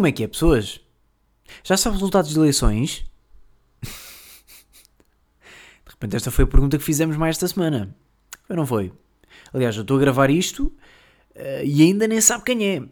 Como 0.00 0.08
é 0.08 0.12
que 0.12 0.24
é, 0.24 0.28
pessoas? 0.28 0.80
Já 1.62 1.76
sabe 1.76 1.96
os 1.96 2.00
resultados 2.00 2.30
de 2.30 2.38
eleições? 2.38 3.04
de 3.84 5.90
repente, 5.90 6.16
esta 6.16 6.30
foi 6.30 6.44
a 6.44 6.48
pergunta 6.48 6.78
que 6.78 6.84
fizemos 6.84 7.18
mais 7.18 7.36
esta 7.36 7.46
semana. 7.46 7.94
Foi 8.46 8.56
não 8.56 8.64
foi? 8.64 8.90
Aliás, 9.52 9.76
eu 9.76 9.82
estou 9.82 9.98
a 9.98 10.00
gravar 10.00 10.30
isto 10.30 10.72
uh, 11.36 11.62
e 11.62 11.82
ainda 11.82 12.08
nem 12.08 12.18
sabe 12.18 12.44
quem 12.44 12.66
é. 12.66 12.82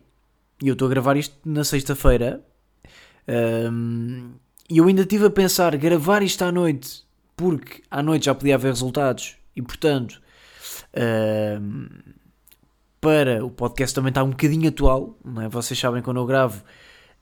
E 0.62 0.68
eu 0.68 0.74
estou 0.74 0.84
a 0.84 0.90
gravar 0.90 1.16
isto 1.16 1.34
na 1.46 1.64
sexta-feira. 1.64 2.44
Um, 3.26 4.34
e 4.68 4.76
eu 4.76 4.86
ainda 4.86 5.00
estive 5.00 5.24
a 5.24 5.30
pensar 5.30 5.74
gravar 5.78 6.22
isto 6.22 6.42
à 6.42 6.52
noite, 6.52 7.06
porque 7.34 7.82
à 7.90 8.02
noite 8.02 8.26
já 8.26 8.34
podia 8.34 8.56
haver 8.56 8.68
resultados 8.68 9.34
e, 9.56 9.62
portanto, 9.62 10.20
um, 11.58 11.88
para 13.00 13.42
o 13.42 13.50
podcast 13.50 13.94
também 13.94 14.10
está 14.10 14.22
um 14.22 14.28
bocadinho 14.28 14.68
atual, 14.68 15.18
não 15.24 15.40
é? 15.40 15.48
Vocês 15.48 15.80
sabem 15.80 16.02
quando 16.02 16.18
eu 16.18 16.26
gravo 16.26 16.62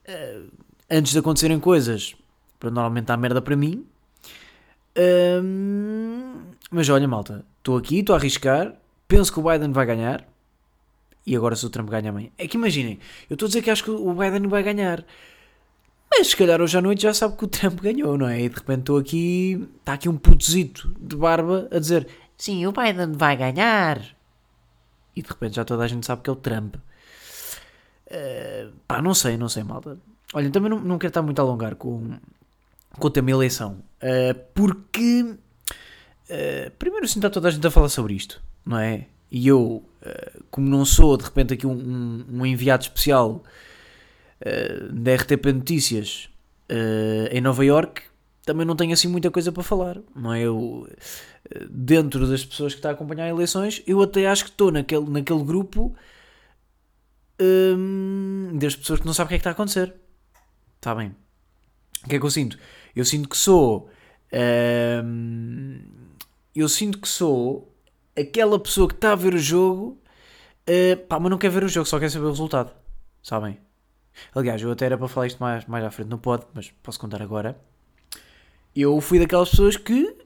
uh, 0.09 0.51
antes 0.91 1.13
de 1.13 1.19
acontecerem 1.19 1.59
coisas, 1.61 2.15
normalmente 2.63 3.07
dar 3.07 3.17
merda 3.17 3.41
para 3.41 3.57
mim. 3.57 3.87
Um, 4.97 6.35
mas 6.71 6.89
olha, 6.89 7.07
malta, 7.07 7.45
estou 7.59 7.77
aqui, 7.77 7.99
estou 8.01 8.15
a 8.15 8.19
arriscar, 8.19 8.75
penso 9.07 9.33
que 9.33 9.41
o 9.41 9.43
Biden 9.43 9.73
vai 9.73 9.87
ganhar. 9.87 10.27
E 11.27 11.35
agora 11.35 11.57
se 11.57 11.67
o 11.67 11.71
Trump 11.71 11.91
ganha 11.91 12.11
amanhã. 12.11 12.31
É 12.39 12.47
que 12.47 12.57
imaginem, 12.57 13.01
eu 13.29 13.35
estou 13.35 13.47
a 13.47 13.49
dizer 13.49 13.63
que 13.63 13.71
acho 13.71 13.83
que 13.83 13.91
o 13.91 14.15
Biden 14.15 14.47
vai 14.49 14.63
ganhar. 14.63 15.05
Mas 16.09 16.29
se 16.29 16.37
calhar 16.37 16.61
hoje 16.61 16.79
à 16.79 16.81
noite 16.81 17.03
já 17.03 17.13
sabe 17.13 17.37
que 17.37 17.45
o 17.45 17.49
Trump 17.49 17.81
ganhou, 17.81 18.17
não 18.17 18.29
é? 18.29 18.41
E 18.41 18.49
de 18.49 18.55
repente 18.55 18.81
estou 18.81 18.97
aqui, 18.97 19.69
está 19.81 19.95
aqui 19.95 20.09
um 20.09 20.17
putozito 20.17 20.95
de 21.01 21.17
barba 21.17 21.69
a 21.73 21.79
dizer 21.81 22.07
Sim, 22.39 22.65
o 22.67 22.73
Biden 22.73 23.13
vai 23.13 23.37
ganhar 23.37 24.17
e 25.17 25.23
de 25.23 25.29
repente 25.29 25.57
já 25.57 25.65
toda 25.65 25.83
a 25.83 25.89
gente 25.89 26.05
sabe 26.05 26.23
que 26.23 26.29
é 26.29 26.33
o 26.33 26.37
Trump. 26.37 26.77
Uh, 28.07 28.73
pá, 28.87 29.03
não 29.03 29.15
sei, 29.15 29.37
não 29.37 29.49
sei, 29.49 29.65
malta. 29.65 29.99
Olha, 30.33 30.51
também 30.51 30.71
não, 30.71 30.79
não 30.79 30.99
quero 30.99 31.11
estar 31.11 31.23
muito 31.23 31.39
a 31.41 31.43
alongar 31.43 31.75
com, 31.75 32.17
com 32.99 33.07
o 33.07 33.11
tema 33.11 33.31
eleição, 33.31 33.83
uh, 34.03 34.39
porque 34.55 35.23
uh, 35.23 36.71
primeiro 36.79 37.09
sinto 37.09 37.27
a 37.27 37.31
toda 37.31 37.49
a 37.49 37.51
gente 37.51 37.67
a 37.67 37.71
falar 37.71 37.89
sobre 37.89 38.15
isto, 38.15 38.43
não 38.65 38.79
é? 38.79 39.07
E 39.29 39.49
eu, 39.49 39.83
como 40.53 40.69
não 40.69 40.85
sou 40.85 41.17
de 41.17 41.25
repente 41.25 41.53
aqui 41.53 41.67
um, 41.67 41.73
um, 41.73 42.25
um 42.31 42.47
enviado 42.47 42.85
especial 42.85 43.43
da 44.93 45.15
RTP 45.17 45.47
Notícias 45.47 46.31
em 47.33 47.41
Nova 47.41 47.65
York, 47.65 48.03
também 48.45 48.65
não 48.65 48.77
tenho 48.77 48.93
assim 48.93 49.09
muita 49.09 49.29
coisa 49.29 49.51
para 49.51 49.65
falar, 49.65 49.99
não 50.15 50.33
é? 50.33 50.43
Eu, 50.43 50.89
dentro 51.69 52.25
das 52.29 52.45
pessoas 52.45 52.73
que 52.73 52.79
está 52.79 52.91
a 52.91 52.93
acompanhar 52.93 53.29
eleições, 53.29 53.83
eu 53.85 54.01
até 54.01 54.29
acho 54.29 54.45
que 54.45 54.51
estou 54.51 54.71
naquele, 54.71 55.11
naquele 55.11 55.43
grupo 55.43 55.93
hum, 57.41 58.59
das 58.61 58.77
pessoas 58.77 59.01
que 59.01 59.07
não 59.07 59.15
sabem 59.15 59.27
o 59.27 59.29
que 59.29 59.35
é 59.35 59.39
que 59.39 59.41
está 59.41 59.51
a 59.51 59.53
acontecer. 59.53 59.95
Está 60.77 60.95
bem? 60.95 61.15
O 62.05 62.09
que 62.09 62.17
é 62.17 62.19
que 62.19 62.27
eu 62.27 62.31
sinto? 62.31 62.59
Eu 62.95 63.05
sinto 63.05 63.29
que 63.29 63.37
sou. 63.37 63.91
Hum, 65.05 65.81
eu 66.55 66.69
sinto 66.69 66.99
que 66.99 67.09
sou 67.09 67.73
aquela 68.19 68.59
pessoa 68.59 68.89
que 68.89 68.95
está 68.95 69.13
a 69.13 69.17
ver 69.17 69.35
o 69.35 69.39
jogo, 69.39 69.99
uh, 70.69 70.97
pá, 71.07 71.21
mas 71.21 71.31
não 71.31 71.39
quer 71.39 71.51
ver 71.51 71.65
o 71.65 71.69
jogo, 71.69 71.87
só 71.87 71.99
quer 71.99 72.11
saber 72.11 72.27
o 72.27 72.31
resultado. 72.31 72.73
Sabem? 73.23 73.59
Aliás, 74.35 74.63
eu 74.63 74.71
até 74.71 74.87
era 74.87 74.97
para 74.97 75.09
falar 75.09 75.27
isto 75.27 75.39
mais, 75.39 75.67
mais 75.67 75.85
à 75.85 75.91
frente, 75.91 76.09
não 76.09 76.19
pode, 76.19 76.47
mas 76.55 76.71
posso 76.83 76.99
contar 76.99 77.21
agora. 77.21 77.59
Eu 78.75 79.01
fui 79.01 79.19
daquelas 79.19 79.51
pessoas 79.51 79.77
que 79.77 80.17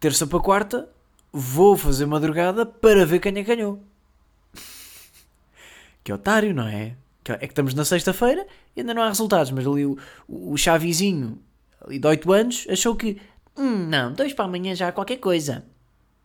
terça 0.00 0.26
para 0.26 0.40
quarta, 0.40 0.88
vou 1.32 1.76
fazer 1.76 2.06
madrugada 2.06 2.64
para 2.64 3.04
ver 3.04 3.18
quem 3.20 3.32
é 3.32 3.44
que 3.44 3.54
ganhou. 3.54 3.82
Que 6.08 6.12
otário, 6.14 6.54
não 6.54 6.66
é? 6.66 6.96
É 7.28 7.36
que 7.36 7.48
estamos 7.52 7.74
na 7.74 7.84
sexta-feira 7.84 8.46
e 8.74 8.80
ainda 8.80 8.94
não 8.94 9.02
há 9.02 9.08
resultados, 9.08 9.50
mas 9.50 9.66
ali 9.66 9.84
o, 9.84 9.98
o 10.26 10.56
Chavizinho, 10.56 11.38
ali 11.84 11.98
de 11.98 12.06
8 12.06 12.32
anos, 12.32 12.66
achou 12.70 12.96
que 12.96 13.20
hum, 13.54 13.86
não, 13.86 14.14
dois 14.14 14.32
para 14.32 14.46
amanhã 14.46 14.74
já 14.74 14.88
há 14.88 14.92
qualquer 14.92 15.18
coisa. 15.18 15.66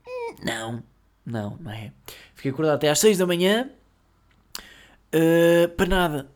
Hum, 0.08 0.36
não, 0.42 0.84
não, 1.26 1.58
não 1.60 1.70
é? 1.70 1.92
Fiquei 2.34 2.52
acordado 2.52 2.76
até 2.76 2.90
às 2.90 2.98
6 3.00 3.18
da 3.18 3.26
manhã 3.26 3.70
uh, 5.14 5.68
para 5.76 5.86
nada. 5.86 6.32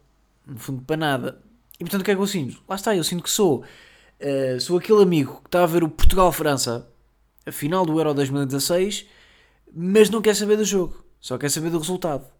No 0.46 0.60
fundo, 0.60 0.84
para 0.84 0.98
nada. 0.98 1.42
E 1.80 1.86
portanto, 1.86 2.02
o 2.02 2.04
que 2.04 2.12
é 2.12 2.16
que 2.16 2.22
eu 2.22 2.28
sinto? 2.28 2.62
Lá 2.68 2.76
está, 2.76 2.94
eu 2.94 3.04
sinto 3.06 3.24
que 3.24 3.30
sou, 3.30 3.64
uh, 3.64 4.60
sou 4.60 4.78
aquele 4.78 5.02
amigo 5.02 5.40
que 5.40 5.48
está 5.48 5.64
a 5.64 5.68
ver 5.68 5.86
o 5.86 5.90
Portugal-França 5.90 6.86
a 7.46 7.52
final 7.54 7.86
do 7.86 7.98
Euro 7.98 8.14
2016, 8.14 9.06
mas 9.74 10.10
não 10.10 10.22
quer 10.22 10.36
saber 10.36 10.58
do 10.58 10.66
jogo, 10.66 11.02
só 11.22 11.38
quer 11.38 11.50
saber 11.50 11.70
do 11.70 11.80
resultado. 11.80 12.36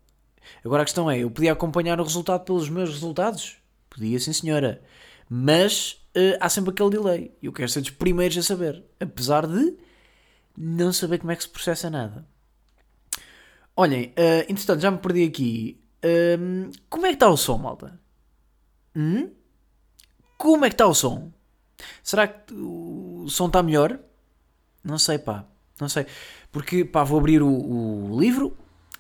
Agora 0.64 0.82
a 0.84 0.86
questão 0.86 1.10
é: 1.10 1.20
eu 1.20 1.32
podia 1.32 1.52
acompanhar 1.52 2.00
o 2.00 2.04
resultado 2.04 2.44
pelos 2.44 2.70
meus 2.70 2.90
resultados? 2.90 3.58
Podia, 3.90 4.20
sim, 4.20 4.34
senhora. 4.34 4.82
Mas 5.30 6.04
uh, 6.16 6.38
há 6.40 6.50
sempre 6.50 6.72
aquele 6.72 6.90
delay. 6.90 7.32
Eu 7.42 7.52
quero 7.52 7.70
ser 7.70 7.82
dos 7.82 7.90
primeiros 7.90 8.38
a 8.38 8.44
saber. 8.44 8.84
Apesar 9.00 9.46
de 9.46 9.76
não 10.58 10.92
saber 10.92 11.20
como 11.20 11.32
é 11.32 11.36
que 11.36 11.44
se 11.44 11.50
processa 11.50 11.90
nada. 11.90 12.26
Olhem, 13.76 14.08
uh, 14.08 14.50
entretanto, 14.50 14.82
já 14.82 14.92
me 14.92 14.98
perdi 14.98 15.24
aqui. 15.24 15.82
Uh, 16.04 16.72
como 16.90 17.06
é 17.06 17.10
que 17.10 17.16
está 17.16 17.30
o 17.30 17.38
som, 17.38 17.58
malta? 17.58 18.00
Hum? 18.96 19.30
Como 20.38 20.66
é 20.66 20.70
que 20.70 20.76
está 20.76 20.88
o 20.88 20.94
som? 20.94 21.32
Será 22.04 22.28
que 22.28 22.54
o 22.54 23.26
som 23.30 23.48
está 23.48 23.62
melhor? 23.62 24.00
Não 24.84 24.98
sei, 24.98 25.20
pá. 25.20 25.46
Não 25.80 25.90
sei. 25.90 26.08
Porque, 26.52 26.86
pá, 26.86 27.04
vou 27.04 27.20
abrir 27.20 27.42
o, 27.42 27.50
o 27.50 28.20
livro. 28.20 28.58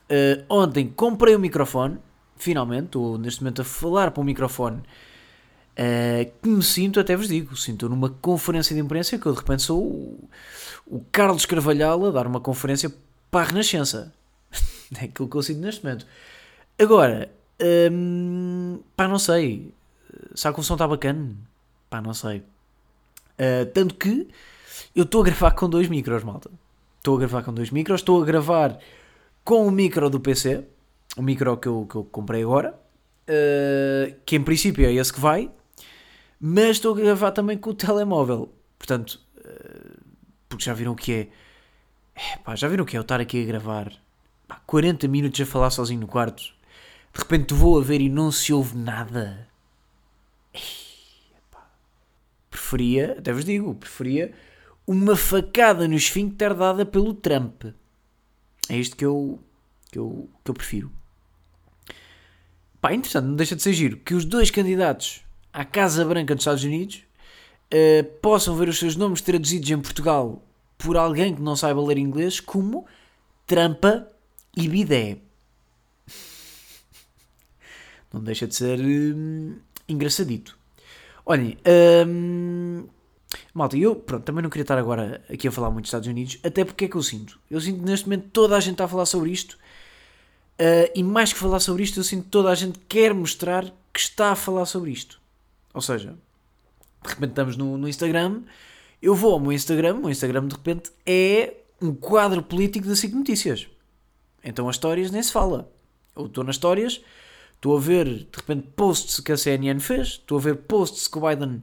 Uh, 0.09 0.43
ontem 0.49 0.87
comprei 0.87 1.35
o 1.35 1.39
microfone. 1.39 1.97
Finalmente. 2.35 2.85
Estou 2.85 3.17
neste 3.17 3.41
momento 3.41 3.61
a 3.61 3.65
falar 3.65 4.11
para 4.11 4.21
o 4.21 4.23
microfone. 4.23 4.81
Uh, 5.77 6.31
que 6.41 6.49
me 6.49 6.63
sinto, 6.63 6.99
até 6.99 7.15
vos 7.15 7.27
digo, 7.27 7.55
sinto 7.55 7.87
numa 7.87 8.09
conferência 8.09 8.75
de 8.75 8.81
imprensa 8.81 9.17
que 9.17 9.25
eu 9.27 9.31
de 9.31 9.37
repente 9.37 9.61
sou 9.61 9.79
o, 9.79 10.29
o 10.87 11.05
Carlos 11.11 11.45
Carvalhal 11.45 12.03
a 12.05 12.09
dar 12.09 12.25
uma 12.25 12.39
conferência 12.39 12.91
para 13.29 13.41
a 13.41 13.49
Renascença. 13.49 14.11
é 14.99 15.05
aquilo 15.05 15.29
que 15.29 15.35
eu 15.35 15.43
sinto 15.43 15.59
neste 15.59 15.83
momento. 15.83 16.05
Agora, 16.79 17.31
um, 17.91 18.79
pá, 18.95 19.07
não 19.07 19.19
sei. 19.19 19.73
Sabe 20.33 20.55
que 20.55 20.61
o 20.61 20.63
som 20.63 20.73
está 20.73 20.87
bacana? 20.87 21.35
Pá, 21.89 22.01
não 22.01 22.13
sei. 22.13 22.39
Uh, 23.39 23.65
tanto 23.73 23.95
que 23.95 24.27
eu 24.95 25.03
estou 25.03 25.21
a 25.21 25.25
gravar 25.25 25.51
com 25.51 25.69
dois 25.69 25.87
micros, 25.87 26.23
malta. 26.23 26.49
Estou 26.97 27.15
a 27.15 27.19
gravar 27.19 27.43
com 27.43 27.53
dois 27.53 27.71
micros. 27.71 28.01
Estou 28.01 28.21
a 28.21 28.25
gravar 28.25 28.79
com 29.47 29.65
o 29.65 29.71
micro 29.71 30.09
do 30.09 30.19
PC. 30.19 30.65
O 31.15 31.21
micro 31.21 31.55
que 31.55 31.69
eu, 31.69 31.87
que 31.89 31.95
eu 31.95 32.03
comprei 32.03 32.43
agora. 32.43 32.77
Uh, 33.23 34.13
que 34.25 34.35
em 34.35 34.43
princípio 34.43 34.85
é 34.85 34.91
esse 34.91 35.13
que 35.13 35.21
vai. 35.21 35.49
Mas 36.37 36.71
estou 36.71 36.93
a 36.93 36.97
gravar 36.97 37.31
também 37.31 37.57
com 37.57 37.69
o 37.69 37.73
telemóvel. 37.73 38.53
Portanto, 38.77 39.21
uh, 39.37 40.03
porque 40.49 40.65
já 40.65 40.73
viram 40.73 40.91
o 40.91 40.95
que 40.97 41.13
é. 41.13 41.29
é 42.13 42.37
pá, 42.43 42.57
já 42.57 42.67
viram 42.67 42.83
o 42.83 42.85
que 42.85 42.97
é 42.97 42.99
eu 42.99 43.03
estar 43.03 43.21
aqui 43.21 43.41
a 43.41 43.45
gravar 43.45 43.89
pá, 44.49 44.61
40 44.67 45.07
minutos 45.07 45.39
a 45.39 45.45
falar 45.45 45.69
sozinho 45.69 46.01
no 46.01 46.07
quarto. 46.07 46.43
De 47.13 47.19
repente 47.21 47.53
vou 47.53 47.79
a 47.79 47.81
ver 47.81 48.01
e 48.01 48.09
não 48.09 48.33
se 48.33 48.51
ouve 48.51 48.77
nada. 48.77 49.47
Preferia, 52.51 53.15
até 53.17 53.31
vos 53.31 53.45
digo, 53.45 53.73
preferia 53.75 54.33
uma 54.85 55.15
facada 55.15 55.87
no 55.87 55.95
esfíncter 55.95 56.53
dada 56.53 56.85
pelo 56.85 57.13
Trump. 57.13 57.63
É 58.69 58.77
isto 58.77 58.95
que 58.95 59.05
eu, 59.05 59.39
que 59.91 59.99
eu, 59.99 60.29
que 60.43 60.51
eu 60.51 60.55
prefiro. 60.55 60.91
Pá, 62.81 62.93
interessante, 62.93 63.25
não 63.25 63.35
deixa 63.35 63.55
de 63.55 63.63
ser 63.63 63.73
giro 63.73 63.97
que 63.97 64.13
os 64.13 64.23
dois 64.25 64.51
candidatos 64.51 65.21
à 65.51 65.65
Casa 65.65 66.05
Branca 66.05 66.35
dos 66.35 66.43
Estados 66.43 66.63
Unidos 66.63 67.03
uh, 67.73 68.03
possam 68.21 68.55
ver 68.55 68.69
os 68.69 68.77
seus 68.77 68.95
nomes 68.95 69.21
traduzidos 69.21 69.69
em 69.69 69.79
Portugal 69.79 70.43
por 70.77 70.95
alguém 70.95 71.33
que 71.33 71.41
não 71.41 71.55
saiba 71.55 71.81
ler 71.81 71.97
inglês 71.97 72.39
como 72.39 72.85
Trampa 73.45 74.07
e 74.55 74.67
Bidé. 74.67 75.17
Não 78.13 78.23
deixa 78.23 78.47
de 78.47 78.55
ser 78.55 78.79
uh, 78.79 79.61
engraçadito. 79.87 80.57
Olhem, 81.25 81.57
uh, 81.65 82.89
Malta, 83.53 83.77
eu 83.77 83.95
pronto, 83.95 84.23
também 84.23 84.41
não 84.41 84.49
queria 84.49 84.63
estar 84.63 84.77
agora 84.77 85.23
aqui 85.29 85.47
a 85.47 85.51
falar 85.51 85.69
muito 85.69 85.83
dos 85.83 85.89
Estados 85.89 86.07
Unidos, 86.07 86.39
até 86.43 86.63
porque 86.63 86.85
é 86.85 86.87
que 86.87 86.95
eu 86.95 87.03
sinto? 87.03 87.39
Eu 87.49 87.59
sinto 87.59 87.79
que 87.79 87.85
neste 87.85 88.05
momento 88.05 88.29
toda 88.31 88.55
a 88.55 88.59
gente 88.59 88.73
está 88.73 88.85
a 88.85 88.87
falar 88.87 89.05
sobre 89.05 89.31
isto, 89.31 89.53
uh, 89.53 90.91
e 90.95 91.03
mais 91.03 91.33
que 91.33 91.39
falar 91.39 91.59
sobre 91.59 91.83
isto, 91.83 91.99
eu 91.99 92.03
sinto 92.03 92.25
que 92.25 92.29
toda 92.29 92.49
a 92.49 92.55
gente 92.55 92.79
quer 92.87 93.13
mostrar 93.13 93.65
que 93.93 93.99
está 93.99 94.31
a 94.31 94.35
falar 94.35 94.65
sobre 94.65 94.91
isto. 94.91 95.19
Ou 95.73 95.81
seja, 95.81 96.15
de 97.03 97.09
repente 97.09 97.29
estamos 97.29 97.57
no, 97.57 97.77
no 97.77 97.87
Instagram, 97.87 98.41
eu 99.01 99.13
vou 99.13 99.33
ao 99.33 99.39
meu 99.39 99.51
Instagram, 99.51 99.95
o 99.95 100.01
meu 100.01 100.09
Instagram 100.09 100.47
de 100.47 100.55
repente 100.55 100.91
é 101.05 101.53
um 101.81 101.93
quadro 101.93 102.41
político 102.41 102.87
da 102.87 102.95
SIC 102.95 103.13
Notícias. 103.13 103.67
Então 104.43 104.69
as 104.69 104.75
histórias 104.75 105.11
nem 105.11 105.21
se 105.21 105.31
fala. 105.31 105.69
Eu 106.15 106.25
estou 106.25 106.43
nas 106.43 106.55
histórias, 106.55 107.01
estou 107.55 107.77
a 107.77 107.79
ver 107.79 108.05
de 108.05 108.37
repente 108.37 108.67
posts 108.75 109.19
que 109.19 109.31
a 109.31 109.37
CNN 109.37 109.79
fez, 109.79 110.07
estou 110.07 110.37
a 110.37 110.41
ver 110.41 110.55
posts 110.55 111.07
que 111.07 111.17
o 111.17 111.21
Biden 111.27 111.61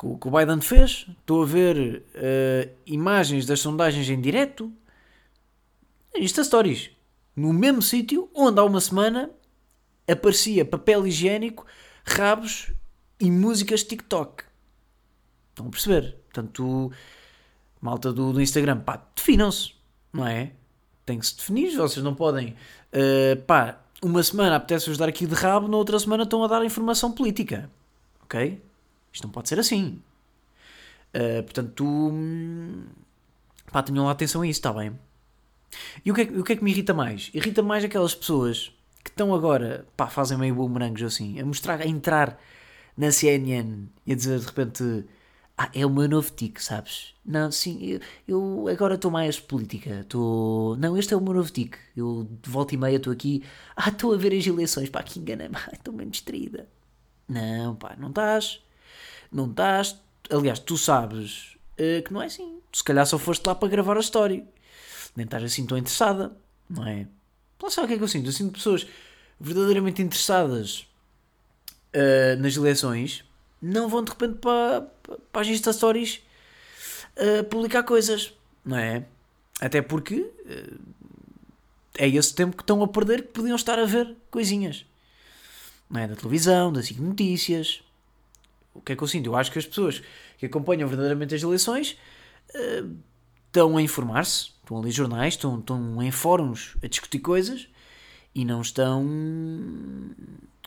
que 0.00 0.06
o, 0.06 0.16
que 0.16 0.28
o 0.28 0.30
Biden 0.30 0.62
fez. 0.62 1.06
Estou 1.20 1.42
a 1.42 1.46
ver 1.46 2.02
uh, 2.14 2.74
imagens 2.86 3.44
das 3.44 3.60
sondagens 3.60 4.08
em 4.08 4.18
direto. 4.18 4.72
Isto 6.14 6.40
é 6.40 6.44
stories. 6.44 6.90
No 7.36 7.52
mesmo 7.52 7.82
sítio 7.82 8.30
onde 8.34 8.58
há 8.58 8.64
uma 8.64 8.80
semana 8.80 9.30
aparecia 10.10 10.64
papel 10.64 11.06
higiênico 11.06 11.66
rabos 12.02 12.72
e 13.20 13.30
músicas 13.30 13.84
TikTok. 13.84 14.44
Estão 15.50 15.66
a 15.66 15.70
perceber? 15.70 16.16
Portanto, 16.32 16.90
malta 17.78 18.10
do, 18.10 18.32
do 18.32 18.40
Instagram, 18.40 18.80
pá, 18.80 19.06
definam-se, 19.14 19.74
não 20.12 20.26
é? 20.26 20.52
Tem 21.04 21.18
que 21.18 21.26
se 21.26 21.36
definir, 21.36 21.76
vocês 21.76 22.02
não 22.02 22.14
podem, 22.14 22.56
uh, 22.94 23.40
pá, 23.42 23.78
uma 24.02 24.22
semana 24.22 24.56
apetece-vos 24.56 24.96
dar 24.96 25.08
aqui 25.08 25.26
de 25.26 25.34
rabo, 25.34 25.68
na 25.68 25.76
outra 25.76 25.98
semana 25.98 26.22
estão 26.22 26.42
a 26.42 26.46
dar 26.46 26.64
informação 26.64 27.12
política, 27.12 27.70
ok? 28.22 28.62
Isto 29.12 29.24
não 29.24 29.30
pode 29.32 29.48
ser 29.48 29.58
assim. 29.58 30.02
Uh, 31.14 31.42
portanto, 31.42 31.72
tu, 31.74 31.84
hum, 31.86 32.84
pá, 33.72 33.82
tenham 33.82 34.04
lá 34.04 34.12
atenção 34.12 34.42
a 34.42 34.46
isso, 34.46 34.58
está 34.58 34.72
bem? 34.72 34.98
E 36.04 36.10
o 36.10 36.14
que, 36.14 36.22
é, 36.22 36.24
o 36.24 36.44
que 36.44 36.52
é 36.52 36.56
que 36.56 36.64
me 36.64 36.70
irrita 36.70 36.94
mais? 36.94 37.30
Irrita 37.34 37.62
mais 37.62 37.84
aquelas 37.84 38.14
pessoas 38.14 38.72
que 39.02 39.10
estão 39.10 39.34
agora, 39.34 39.86
pá, 39.96 40.06
fazem 40.08 40.38
meio 40.38 40.54
bumerangues 40.54 41.02
assim, 41.02 41.40
a 41.40 41.44
mostrar, 41.44 41.80
a 41.80 41.86
entrar 41.86 42.38
na 42.96 43.10
CNN 43.10 43.86
e 44.06 44.12
a 44.12 44.16
dizer 44.16 44.38
de 44.38 44.46
repente, 44.46 45.04
ah, 45.56 45.70
é 45.74 45.84
o 45.86 45.90
meu 45.90 46.08
novo 46.08 46.30
tique, 46.32 46.62
sabes? 46.62 47.14
Não, 47.24 47.50
sim, 47.50 47.78
eu, 47.82 48.00
eu 48.26 48.68
agora 48.68 48.94
estou 48.94 49.10
mais 49.10 49.38
política, 49.38 50.00
estou... 50.00 50.76
Não, 50.76 50.96
este 50.96 51.14
é 51.14 51.16
o 51.16 51.20
meu 51.20 51.34
novo 51.34 51.50
tique, 51.50 51.78
eu 51.96 52.28
de 52.42 52.50
volta 52.50 52.74
e 52.74 52.78
meia 52.78 52.96
estou 52.96 53.12
aqui, 53.12 53.42
ah, 53.76 53.88
estou 53.88 54.14
a 54.14 54.16
ver 54.16 54.36
as 54.36 54.46
eleições, 54.46 54.88
pá, 54.90 55.02
que 55.02 55.18
engana-me, 55.18 55.56
estou 55.72 55.94
bem 55.94 56.08
distraída. 56.08 56.68
Não, 57.28 57.76
pá, 57.76 57.96
não 57.98 58.08
estás, 58.08 58.60
não 59.30 59.50
estás, 59.50 59.96
aliás, 60.30 60.58
tu 60.58 60.76
sabes 60.76 61.56
uh, 61.78 62.02
que 62.04 62.12
não 62.12 62.22
é 62.22 62.26
assim, 62.26 62.60
se 62.72 62.84
calhar 62.84 63.06
só 63.06 63.18
foste 63.18 63.46
lá 63.46 63.54
para 63.54 63.68
gravar 63.68 63.96
a 63.96 64.00
história 64.00 64.44
nem 65.16 65.24
estás 65.24 65.42
assim 65.42 65.66
tão 65.66 65.76
interessada, 65.76 66.32
não 66.68 66.86
é? 66.86 67.06
Lá 67.62 67.70
sabe 67.70 67.86
o 67.86 67.88
que 67.88 67.94
é 67.94 67.96
que 67.98 68.04
eu 68.04 68.08
sinto? 68.08 68.26
Eu 68.26 68.32
sinto 68.32 68.52
pessoas 68.52 68.86
verdadeiramente 69.38 70.02
interessadas 70.02 70.86
uh, 71.94 72.40
nas 72.40 72.56
eleições 72.56 73.24
não 73.60 73.88
vão 73.88 74.02
de 74.02 74.10
repente 74.10 74.38
para, 74.38 74.86
para 75.30 75.42
as 75.42 75.48
Insta 75.48 75.72
Stories 75.72 76.22
uh, 77.16 77.44
publicar 77.44 77.82
coisas, 77.82 78.32
não 78.64 78.76
é? 78.76 79.04
Até 79.60 79.82
porque 79.82 80.20
uh, 80.20 80.80
é 81.98 82.08
esse 82.08 82.34
tempo 82.34 82.56
que 82.56 82.62
estão 82.62 82.82
a 82.82 82.88
perder 82.88 83.22
que 83.22 83.28
podiam 83.28 83.56
estar 83.56 83.78
a 83.78 83.84
ver 83.84 84.16
coisinhas. 84.30 84.86
Não 85.88 86.00
é? 86.00 86.08
Da 86.08 86.16
televisão, 86.16 86.72
das 86.72 86.90
notícias. 86.92 87.82
O 88.74 88.80
que 88.80 88.92
é 88.92 88.96
que 88.96 89.02
eu 89.02 89.08
sinto? 89.08 89.26
Eu 89.26 89.36
acho 89.36 89.50
que 89.50 89.58
as 89.58 89.66
pessoas 89.66 90.02
que 90.38 90.46
acompanham 90.46 90.88
verdadeiramente 90.88 91.34
as 91.34 91.42
eleições 91.42 91.98
uh, 92.54 92.96
estão 93.46 93.76
a 93.76 93.82
informar-se, 93.82 94.52
estão 94.62 94.76
a 94.76 94.80
ler 94.80 94.90
jornais, 94.90 95.34
estão, 95.34 95.58
estão 95.58 96.02
em 96.02 96.10
fóruns 96.10 96.76
a 96.82 96.86
discutir 96.86 97.18
coisas 97.18 97.68
e 98.34 98.44
não 98.44 98.60
estão. 98.60 99.04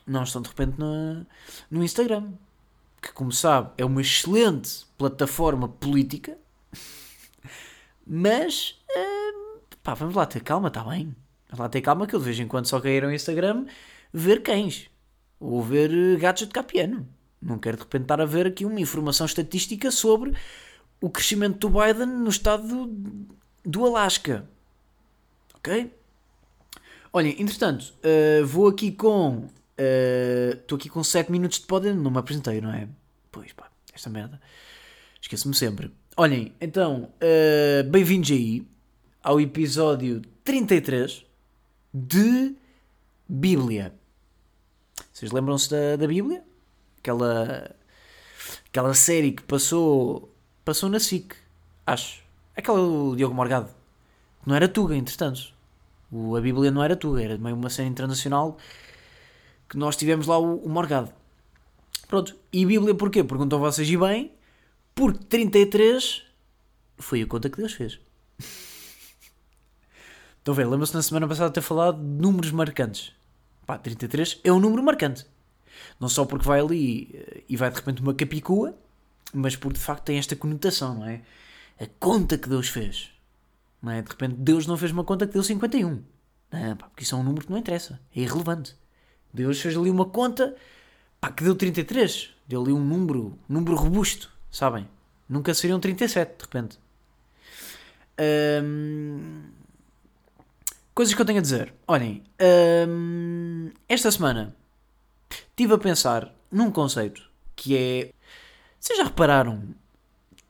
não 0.05 0.23
estão 0.23 0.41
de 0.41 0.49
repente 0.49 0.77
no, 0.77 1.25
no 1.71 1.83
Instagram. 1.83 2.31
Que, 3.01 3.11
como 3.11 3.33
sabe, 3.33 3.71
é 3.77 3.83
uma 3.83 3.99
excelente 3.99 4.85
plataforma 4.97 5.67
política, 5.67 6.37
mas. 8.05 8.81
Uh, 8.89 9.59
pá, 9.81 9.93
vamos 9.93 10.15
lá 10.15 10.25
ter 10.25 10.41
calma, 10.41 10.67
está 10.67 10.83
bem. 10.83 11.15
Vamos 11.49 11.59
lá 11.59 11.69
ter 11.69 11.81
calma 11.81 12.07
que 12.07 12.15
eu 12.15 12.19
de 12.19 12.25
vez 12.25 12.39
em 12.39 12.47
quando 12.47 12.67
só 12.67 12.79
caíram 12.79 13.09
no 13.09 13.15
Instagram 13.15 13.65
ver 14.13 14.41
cães 14.41 14.89
ou 15.39 15.61
ver 15.61 16.17
gatos 16.17 16.47
de 16.47 16.53
capiano. 16.53 17.07
Não 17.43 17.59
quero 17.59 17.77
de 17.77 17.83
repente 17.83 18.03
estar 18.03 18.21
a 18.21 18.25
ver 18.25 18.47
aqui 18.47 18.65
uma 18.65 18.79
informação 18.79 19.25
estatística 19.25 19.91
sobre 19.91 20.33
o 21.01 21.09
crescimento 21.09 21.67
do 21.67 21.69
Biden 21.69 22.07
no 22.07 22.29
estado 22.29 22.89
do 23.65 23.85
Alasca. 23.85 24.47
Ok? 25.55 25.93
Olhem, 27.11 27.35
entretanto, 27.39 27.93
uh, 27.99 28.45
vou 28.45 28.67
aqui 28.67 28.91
com. 28.91 29.49
Estou 30.55 30.77
uh, 30.77 30.79
aqui 30.79 30.89
com 30.89 31.03
7 31.03 31.31
minutos 31.31 31.59
de 31.59 31.65
poder, 31.65 31.93
não 31.93 32.09
me 32.09 32.17
apresentei, 32.17 32.61
não 32.61 32.73
é? 32.73 32.87
Pois 33.31 33.51
pá, 33.51 33.69
esta 33.93 34.09
merda. 34.09 34.39
Esqueço-me 35.21 35.53
sempre. 35.53 35.91
Olhem, 36.15 36.53
então, 36.61 37.11
uh, 37.15 37.89
bem-vindos 37.89 38.31
aí 38.31 38.65
ao 39.21 39.41
episódio 39.41 40.21
33 40.43 41.25
de 41.93 42.55
Bíblia. 43.27 43.93
Vocês 45.11 45.31
lembram-se 45.31 45.69
da, 45.69 45.95
da 45.95 46.07
Bíblia? 46.07 46.43
Aquela, 47.03 47.75
aquela 48.69 48.93
série 48.93 49.33
que 49.33 49.43
passou, 49.43 50.33
passou 50.63 50.87
na 50.87 51.01
SIC, 51.01 51.35
acho. 51.85 52.23
Aquela 52.55 52.77
do 52.77 53.13
Diogo 53.17 53.35
Morgado. 53.35 53.69
Não 54.45 54.55
era 54.55 54.69
Tuga, 54.69 54.95
entretanto. 54.95 55.53
O, 56.09 56.37
a 56.37 56.39
Bíblia 56.39 56.71
não 56.71 56.81
era 56.81 56.95
Tuga, 56.95 57.21
era 57.21 57.37
meio 57.37 57.57
uma 57.57 57.69
cena 57.69 57.89
internacional 57.89 58.57
que 59.67 59.75
nós 59.75 59.97
tivemos 59.97 60.27
lá 60.27 60.39
o, 60.39 60.59
o 60.59 60.69
Morgado. 60.69 61.11
Pronto. 62.07 62.37
E 62.53 62.65
Bíblia 62.65 62.95
porquê? 62.95 63.21
Perguntam 63.21 63.59
vocês 63.59 63.89
e 63.89 63.97
bem. 63.97 64.31
Porque 64.95 65.25
33 65.25 66.23
foi 66.99 67.23
a 67.23 67.27
conta 67.27 67.49
que 67.49 67.57
Deus 67.57 67.73
fez. 67.73 67.99
Estão 70.39 70.53
a 70.53 70.55
ver? 70.55 70.69
Lembra-se 70.69 70.93
na 70.93 71.01
semana 71.01 71.27
passada 71.27 71.49
de 71.49 71.55
ter 71.55 71.61
falado 71.61 71.97
de 71.97 72.21
números 72.21 72.51
marcantes. 72.51 73.11
Pá, 73.65 73.77
33 73.77 74.39
é 74.41 74.53
um 74.53 74.59
número 74.59 74.81
marcante. 74.81 75.32
Não 75.99 76.09
só 76.09 76.25
porque 76.25 76.45
vai 76.45 76.59
ali 76.59 77.09
eh, 77.13 77.43
e 77.49 77.57
vai 77.57 77.69
de 77.69 77.75
repente 77.75 78.01
uma 78.01 78.13
capicua, 78.13 78.75
mas 79.33 79.55
porque 79.55 79.79
de 79.79 79.83
facto 79.83 80.03
tem 80.05 80.17
esta 80.17 80.35
conotação, 80.35 80.95
não 80.95 81.05
é? 81.07 81.21
a 81.79 81.87
conta 81.99 82.37
que 82.37 82.49
Deus 82.49 82.69
fez. 82.69 83.11
Não 83.81 83.91
é? 83.91 84.01
De 84.01 84.09
repente 84.09 84.35
Deus 84.35 84.65
não 84.67 84.77
fez 84.77 84.91
uma 84.91 85.03
conta 85.03 85.27
que 85.27 85.33
deu 85.33 85.43
51. 85.43 86.01
Não, 86.51 86.75
pá, 86.77 86.87
porque 86.87 87.03
isso 87.03 87.15
é 87.15 87.17
um 87.17 87.23
número 87.23 87.45
que 87.45 87.51
não 87.51 87.57
interessa. 87.57 87.99
É 88.15 88.21
irrelevante. 88.21 88.75
Deus 89.33 89.59
fez 89.59 89.75
ali 89.75 89.89
uma 89.89 90.05
conta 90.05 90.55
pá, 91.19 91.31
que 91.31 91.43
deu 91.43 91.55
33. 91.55 92.31
Deu 92.47 92.61
ali 92.61 92.71
um 92.71 92.83
número, 92.83 93.37
número 93.47 93.75
robusto, 93.75 94.31
sabem? 94.51 94.87
Nunca 95.27 95.53
seriam 95.53 95.79
37, 95.79 96.37
de 96.37 96.43
repente. 96.43 96.79
Hum, 98.63 99.43
coisas 100.93 101.13
que 101.13 101.21
eu 101.21 101.25
tenho 101.25 101.39
a 101.39 101.41
dizer. 101.41 101.73
Olhem, 101.87 102.23
hum, 102.87 103.71
esta 103.89 104.11
semana 104.11 104.55
estive 105.49 105.73
a 105.73 105.77
pensar 105.77 106.33
num 106.51 106.71
conceito 106.71 107.29
que 107.55 107.77
é. 107.77 108.13
Vocês 108.79 108.97
já 108.97 109.05
repararam 109.05 109.73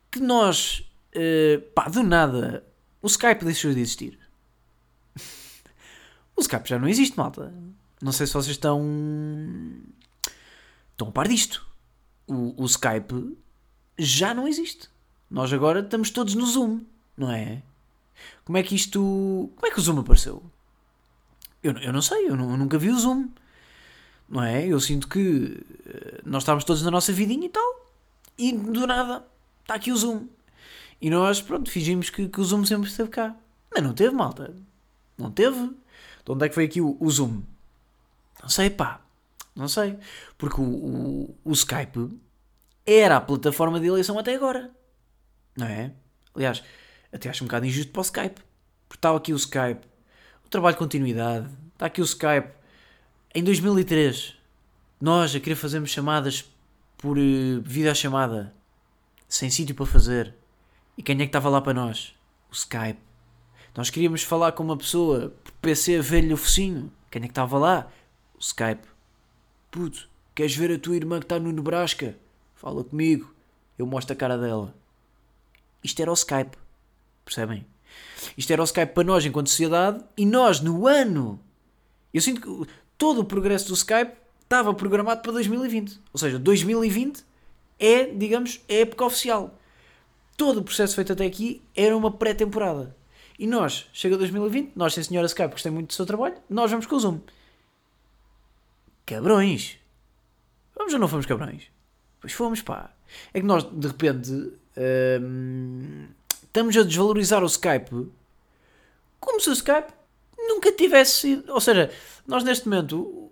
que 0.09 0.19
nós 0.19 0.83
Uh, 1.13 1.61
pá, 1.73 1.87
do 1.89 2.01
nada, 2.01 2.65
o 2.99 3.05
Skype 3.05 3.45
deixou 3.45 3.71
de 3.71 3.79
existir. 3.79 4.17
o 6.35 6.41
Skype 6.41 6.67
já 6.67 6.79
não 6.79 6.87
existe, 6.87 7.15
malta. 7.15 7.53
Não 8.01 8.11
sei 8.11 8.25
se 8.25 8.33
vocês 8.33 8.55
estão. 8.55 8.81
estão 10.91 11.09
a 11.09 11.11
par 11.11 11.27
disto. 11.27 11.65
O, 12.27 12.63
o 12.63 12.65
Skype 12.65 13.37
já 13.97 14.33
não 14.33 14.47
existe. 14.47 14.89
Nós 15.29 15.53
agora 15.53 15.81
estamos 15.81 16.09
todos 16.09 16.33
no 16.33 16.45
Zoom, 16.45 16.81
não 17.15 17.31
é? 17.31 17.61
Como 18.43 18.57
é 18.57 18.63
que 18.63 18.75
isto. 18.75 18.99
Como 19.55 19.67
é 19.67 19.71
que 19.71 19.79
o 19.79 19.83
Zoom 19.83 19.99
apareceu? 19.99 20.43
Eu, 21.61 21.73
eu 21.77 21.93
não 21.93 22.01
sei, 22.01 22.25
eu, 22.25 22.31
eu 22.31 22.57
nunca 22.57 22.79
vi 22.79 22.89
o 22.89 22.99
Zoom. 22.99 23.29
Não 24.33 24.43
é? 24.43 24.65
Eu 24.65 24.79
sinto 24.79 25.07
que 25.07 25.63
eh, 25.85 26.21
nós 26.25 26.41
estávamos 26.41 26.63
todos 26.63 26.81
na 26.81 26.89
nossa 26.89 27.13
vidinha 27.13 27.45
e 27.45 27.49
tal, 27.49 27.91
e 28.35 28.51
do 28.51 28.87
nada 28.87 29.23
está 29.61 29.75
aqui 29.75 29.91
o 29.91 29.95
Zoom. 29.95 30.27
E 30.99 31.07
nós, 31.07 31.39
pronto, 31.39 31.69
fingimos 31.69 32.09
que, 32.09 32.27
que 32.27 32.41
o 32.41 32.43
Zoom 32.43 32.65
sempre 32.65 32.89
esteve 32.89 33.11
cá. 33.11 33.35
Mas 33.71 33.83
não 33.83 33.93
teve, 33.93 34.15
malta. 34.15 34.51
Não 35.15 35.29
teve. 35.29 35.67
De 36.25 36.31
onde 36.31 36.45
é 36.47 36.49
que 36.49 36.55
foi 36.55 36.65
aqui 36.65 36.81
o, 36.81 36.97
o 36.99 37.11
Zoom? 37.11 37.43
Não 38.41 38.49
sei, 38.49 38.71
pá. 38.71 39.01
Não 39.55 39.67
sei. 39.67 39.99
Porque 40.35 40.59
o, 40.59 40.63
o, 40.63 41.37
o, 41.45 41.51
Skype 41.51 42.19
era 42.87 43.17
a 43.17 43.21
plataforma 43.21 43.79
de 43.79 43.85
eleição 43.85 44.17
até 44.17 44.33
agora. 44.33 44.71
Não 45.55 45.67
é? 45.67 45.91
Aliás, 46.33 46.63
até 47.11 47.29
acho 47.29 47.43
um 47.43 47.47
bocado 47.47 47.67
injusto 47.67 47.91
para 47.91 47.99
o 47.99 48.03
Skype. 48.03 48.41
Porque 48.89 48.97
estava 48.97 49.15
aqui 49.15 49.31
o 49.31 49.35
Skype. 49.35 49.85
O 50.43 50.49
trabalho 50.49 50.73
de 50.73 50.79
continuidade. 50.79 51.47
Está 51.75 51.85
aqui 51.85 52.01
o 52.01 52.03
Skype. 52.03 52.62
Em 53.35 53.43
2003, 53.43 54.35
nós 55.01 55.35
a 55.35 55.39
querer 55.39 55.55
fazermos 55.55 55.89
chamadas 55.89 56.47
por 56.95 57.17
uh, 57.17 57.61
videochamada. 57.63 58.53
Sem 59.27 59.49
sítio 59.49 59.73
para 59.73 59.87
fazer. 59.87 60.35
E 60.95 61.01
quem 61.01 61.15
é 61.15 61.19
que 61.21 61.25
estava 61.25 61.49
lá 61.49 61.59
para 61.59 61.73
nós? 61.73 62.13
O 62.51 62.53
Skype. 62.53 62.99
Nós 63.75 63.89
queríamos 63.89 64.21
falar 64.21 64.51
com 64.51 64.61
uma 64.61 64.77
pessoa 64.77 65.33
por 65.43 65.51
PC 65.53 65.97
a 65.97 66.01
ver-lhe 66.03 66.31
o 66.31 66.37
focinho. 66.37 66.91
Quem 67.09 67.23
é 67.23 67.25
que 67.25 67.31
estava 67.31 67.57
lá? 67.57 67.91
O 68.35 68.39
Skype. 68.39 68.87
Puto, 69.71 70.07
queres 70.35 70.55
ver 70.55 70.71
a 70.71 70.77
tua 70.77 70.95
irmã 70.95 71.17
que 71.17 71.25
está 71.25 71.39
no 71.39 71.51
Nebraska? 71.51 72.15
Fala 72.53 72.83
comigo. 72.83 73.33
Eu 73.79 73.87
mostro 73.87 74.13
a 74.13 74.15
cara 74.15 74.37
dela. 74.37 74.75
Isto 75.83 76.03
era 76.03 76.11
o 76.11 76.13
Skype. 76.13 76.55
Percebem? 77.25 77.65
Isto 78.37 78.53
era 78.53 78.61
o 78.61 78.65
Skype 78.65 78.93
para 78.93 79.03
nós 79.03 79.25
enquanto 79.25 79.49
sociedade 79.49 80.03
e 80.15 80.23
nós 80.23 80.59
no 80.59 80.85
ano. 80.85 81.39
Eu 82.13 82.21
sinto 82.21 82.41
que 82.41 82.71
todo 83.03 83.19
o 83.19 83.25
progresso 83.25 83.67
do 83.67 83.73
Skype 83.73 84.13
estava 84.41 84.73
programado 84.73 85.21
para 85.21 85.33
2020. 85.33 85.99
Ou 86.13 86.17
seja, 86.17 86.39
2020 86.39 87.21
é, 87.77 88.05
digamos, 88.05 88.61
a 88.69 88.73
época 88.75 89.03
oficial 89.03 89.59
todo 90.37 90.61
o 90.61 90.63
processo 90.63 90.95
feito 90.95 91.11
até 91.11 91.25
aqui 91.25 91.61
era 91.75 91.97
uma 91.97 92.09
pré-temporada. 92.09 92.95
E 93.37 93.45
nós, 93.45 93.89
chega 93.91 94.17
2020, 94.17 94.71
nós, 94.73 94.93
sem 94.93 95.03
senhora 95.03 95.27
Skype, 95.27 95.51
gostei 95.51 95.69
muito 95.69 95.87
do 95.87 95.93
seu 95.93 96.05
trabalho, 96.05 96.35
nós 96.49 96.71
vamos 96.71 96.85
com 96.85 96.95
o 96.95 96.99
Zoom. 96.99 97.19
Cabrões. 99.05 99.77
Vamos 100.73 100.93
ou 100.93 100.99
não 100.99 101.09
fomos 101.09 101.25
cabrões? 101.25 101.63
Pois 102.21 102.31
fomos, 102.31 102.61
pá. 102.61 102.89
É 103.33 103.41
que 103.41 103.45
nós, 103.45 103.65
de 103.69 103.85
repente, 103.85 104.31
hum, 105.21 106.07
estamos 106.41 106.77
a 106.77 106.83
desvalorizar 106.83 107.43
o 107.43 107.47
Skype 107.47 108.09
como 109.19 109.41
se 109.41 109.49
o 109.49 109.53
Skype 109.53 109.91
nunca 110.37 110.71
tivesse 110.71 111.19
sido. 111.19 111.51
Ou 111.51 111.59
seja, 111.59 111.91
nós 112.27 112.43
neste 112.43 112.67
momento, 112.67 113.31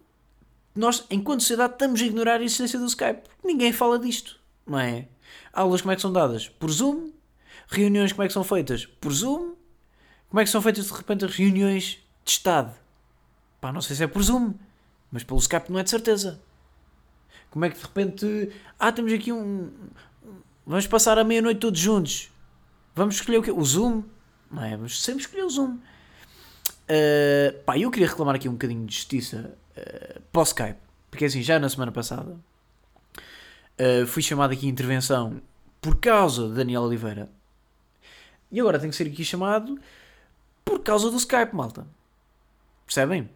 nós, 0.76 1.06
enquanto 1.10 1.42
sociedade, 1.42 1.74
estamos 1.74 2.02
a 2.02 2.06
ignorar 2.06 2.40
a 2.40 2.44
existência 2.44 2.80
do 2.80 2.86
Skype. 2.86 3.22
Ninguém 3.44 3.72
fala 3.72 4.00
disto, 4.00 4.40
não 4.66 4.80
é? 4.80 5.08
Aulas 5.54 5.82
como 5.82 5.92
é 5.92 5.96
que 5.96 6.02
são 6.02 6.12
dadas? 6.12 6.50
Por 6.50 6.70
Zoom. 6.70 7.12
Reuniões 7.68 8.12
como 8.12 8.24
é 8.24 8.28
que 8.28 8.34
são 8.34 8.44
feitas? 8.44 8.86
Por 8.86 9.12
Zoom. 9.12 9.56
Como 10.30 10.40
é 10.40 10.44
que 10.44 10.50
são 10.50 10.62
feitas 10.62 10.86
de 10.86 10.94
repente 10.94 11.26
as 11.26 11.36
reuniões 11.36 12.00
de 12.24 12.32
Estado? 12.32 12.74
Pá, 13.60 13.72
não 13.72 13.82
sei 13.82 13.96
se 13.96 14.04
é 14.04 14.08
por 14.08 14.22
Zoom, 14.24 14.54
mas 15.12 15.24
pelo 15.24 15.40
Skype 15.40 15.72
não 15.72 15.80
é 15.80 15.84
de 15.84 15.90
certeza. 15.90 16.42
Como 17.50 17.66
é 17.66 17.70
que 17.70 17.76
de 17.76 17.82
repente. 17.82 18.52
Ah, 18.80 18.92
temos 18.92 19.12
aqui 19.12 19.32
um. 19.32 19.72
Vamos 20.66 20.88
passar 20.88 21.20
a 21.20 21.24
meia-noite 21.24 21.60
todos 21.60 21.80
juntos. 21.80 22.32
Vamos 22.96 23.16
escolher 23.16 23.38
o 23.40 23.44
quê? 23.44 23.52
O 23.52 23.64
Zoom? 23.64 24.04
Não 24.50 24.64
é? 24.64 24.72
Vamos 24.72 25.04
sempre 25.04 25.22
escolher 25.22 25.44
o 25.44 25.50
Zoom. 25.50 25.78
Uh, 26.92 27.64
pá, 27.64 27.78
eu 27.78 27.90
queria 27.90 28.10
reclamar 28.10 28.36
aqui 28.36 28.50
um 28.50 28.54
bocadinho 28.54 28.86
de 28.86 28.94
justiça 28.94 29.58
uh, 29.78 30.22
para 30.30 30.40
o 30.42 30.44
Skype. 30.44 30.80
Porque 31.10 31.24
assim, 31.24 31.42
já 31.42 31.58
na 31.58 31.70
semana 31.70 31.92
passada 31.92 32.38
uh, 33.80 34.06
fui 34.08 34.22
chamado 34.22 34.52
aqui 34.52 34.68
em 34.68 34.70
intervenção 34.70 35.42
por 35.80 36.02
causa 36.02 36.50
de 36.50 36.56
Daniel 36.56 36.82
Oliveira. 36.82 37.30
E 38.52 38.60
agora 38.60 38.78
tenho 38.78 38.92
que 38.92 38.98
ser 38.98 39.08
aqui 39.08 39.24
chamado 39.24 39.80
por 40.66 40.80
causa 40.84 41.10
do 41.10 41.16
Skype, 41.16 41.56
malta. 41.56 41.88
Percebem? 42.86 43.30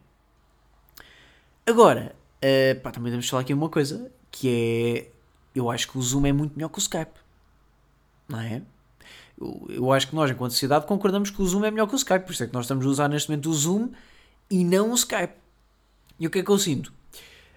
Agora, 1.66 2.14
uh, 2.44 2.80
pá, 2.82 2.90
também 2.90 3.10
temos 3.10 3.26
falar 3.26 3.40
aqui 3.40 3.54
uma 3.54 3.70
coisa, 3.70 4.12
que 4.30 5.08
é... 5.08 5.10
Eu 5.54 5.70
acho 5.70 5.88
que 5.88 5.96
o 5.96 6.02
Zoom 6.02 6.26
é 6.26 6.32
muito 6.32 6.54
melhor 6.54 6.68
que 6.68 6.78
o 6.78 6.80
Skype. 6.80 7.18
Não 8.28 8.38
é? 8.38 8.60
Eu, 9.38 9.92
acho 9.92 10.08
que 10.08 10.14
nós, 10.14 10.30
enquanto 10.30 10.52
sociedade, 10.52 10.86
concordamos 10.86 11.30
que 11.30 11.42
o 11.42 11.46
Zoom 11.46 11.64
é 11.64 11.70
melhor 11.70 11.86
que 11.86 11.94
o 11.94 11.96
Skype. 11.96 12.24
Por 12.24 12.32
isso 12.32 12.44
é 12.44 12.46
que 12.46 12.54
nós 12.54 12.64
estamos 12.64 12.86
a 12.86 12.88
usar 12.88 13.08
neste 13.08 13.28
momento 13.28 13.50
o 13.50 13.54
Zoom 13.54 13.90
e 14.50 14.64
não 14.64 14.92
o 14.92 14.94
Skype. 14.94 15.34
E 16.18 16.26
o 16.26 16.30
que 16.30 16.38
é 16.38 16.42
que 16.42 16.50
eu 16.50 16.58
sinto? 16.58 16.92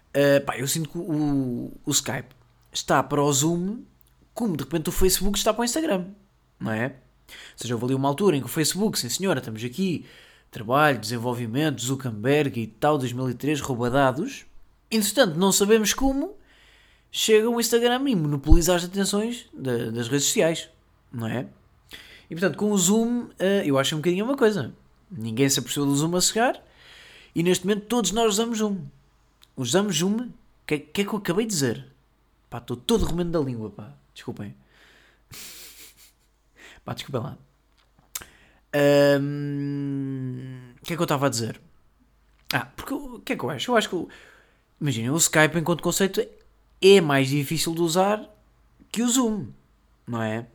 Uh, 0.10 0.44
pá, 0.46 0.58
eu 0.58 0.68
sinto 0.68 0.90
que 0.90 0.98
o, 0.98 1.72
o 1.86 1.92
Skype 1.92 2.36
está 2.72 3.02
para 3.02 3.24
o 3.24 3.32
Zoom 3.32 3.84
como 4.34 4.56
de 4.56 4.64
repente 4.64 4.90
o 4.90 4.92
Facebook 4.92 5.38
está 5.38 5.54
para 5.54 5.62
o 5.62 5.66
Instagram. 5.66 6.06
Não 6.60 6.72
é? 6.72 6.88
Ou 6.88 7.58
seja, 7.58 7.76
houve 7.76 7.86
ali 7.86 7.96
uma 7.96 8.08
altura 8.08 8.38
em 8.38 8.40
que 8.40 8.46
o 8.46 8.50
Facebook, 8.50 8.98
sim 8.98 9.10
senhora, 9.10 9.40
estamos 9.40 9.64
aqui, 9.64 10.06
trabalho, 10.50 10.98
desenvolvimento, 10.98 11.82
Zuckerberg 11.82 12.60
e 12.60 12.68
tal, 12.68 12.98
2003, 12.98 13.62
roubadados. 13.62 14.46
Entretanto, 14.90 15.38
não 15.38 15.52
sabemos 15.52 15.94
como 15.94 16.38
chega 17.12 17.50
o 17.50 17.60
Instagram 17.60 18.10
e 18.10 18.16
monopoliza 18.16 18.76
as 18.76 18.84
atenções 18.84 19.48
das 19.54 20.08
redes 20.08 20.26
sociais, 20.26 20.70
não 21.12 21.28
é? 21.28 21.48
E 22.30 22.36
portanto, 22.36 22.58
com 22.58 22.72
o 22.72 22.78
Zoom, 22.78 23.30
eh, 23.40 23.64
eu 23.66 23.78
acho 23.78 23.96
um 23.96 24.00
bocadinho 24.00 24.26
uma 24.26 24.38
coisa. 24.38 24.74
Ninguém 25.10 25.50
se 25.50 25.60
apercebeu 25.60 25.88
do 25.88 25.96
Zoom 25.96 26.16
a 26.16 26.22
chegar 26.22 26.64
e 27.34 27.42
neste 27.42 27.66
momento 27.66 27.86
todos 27.86 28.12
nós 28.12 28.34
usamos 28.34 28.60
Zoom. 28.60 28.86
Usamos 29.58 29.98
Zoom. 29.98 30.18
O 30.18 30.32
que, 30.68 30.78
que, 30.78 31.02
é 31.02 31.06
que 31.06 31.10
eu 31.10 31.18
acabei 31.18 31.46
de 31.46 31.52
dizer? 31.54 31.86
Pá, 32.50 32.60
estou 32.60 32.78
todo 32.78 33.06
remendo 33.06 33.32
da 33.32 33.40
língua, 33.40 33.72
pá. 33.72 33.92
Desculpem. 34.14 34.56
pá, 36.86 36.94
desculpem 36.94 37.22
lá. 37.22 37.38
O 38.72 39.20
um, 39.22 40.74
que 40.84 40.94
é 40.94 40.96
que 40.96 41.02
eu 41.02 41.06
estava 41.06 41.26
a 41.26 41.30
dizer? 41.30 41.60
Ah, 42.54 42.66
porque 42.66 42.94
o 42.94 43.20
que 43.20 43.34
é 43.34 43.36
que 43.36 43.44
eu 43.44 43.50
acho? 43.50 43.72
Eu 43.72 43.76
acho 43.78 43.90
que, 43.90 44.08
imaginem, 44.80 45.10
o 45.10 45.18
Skype 45.18 45.58
enquanto 45.58 45.82
conceito 45.82 46.24
é 46.82 47.02
mais 47.02 47.28
difícil 47.28 47.74
de 47.74 47.82
usar 47.82 48.24
que 48.92 49.02
o 49.02 49.10
Zoom, 49.10 49.48
não 50.08 50.22
é? 50.22 50.46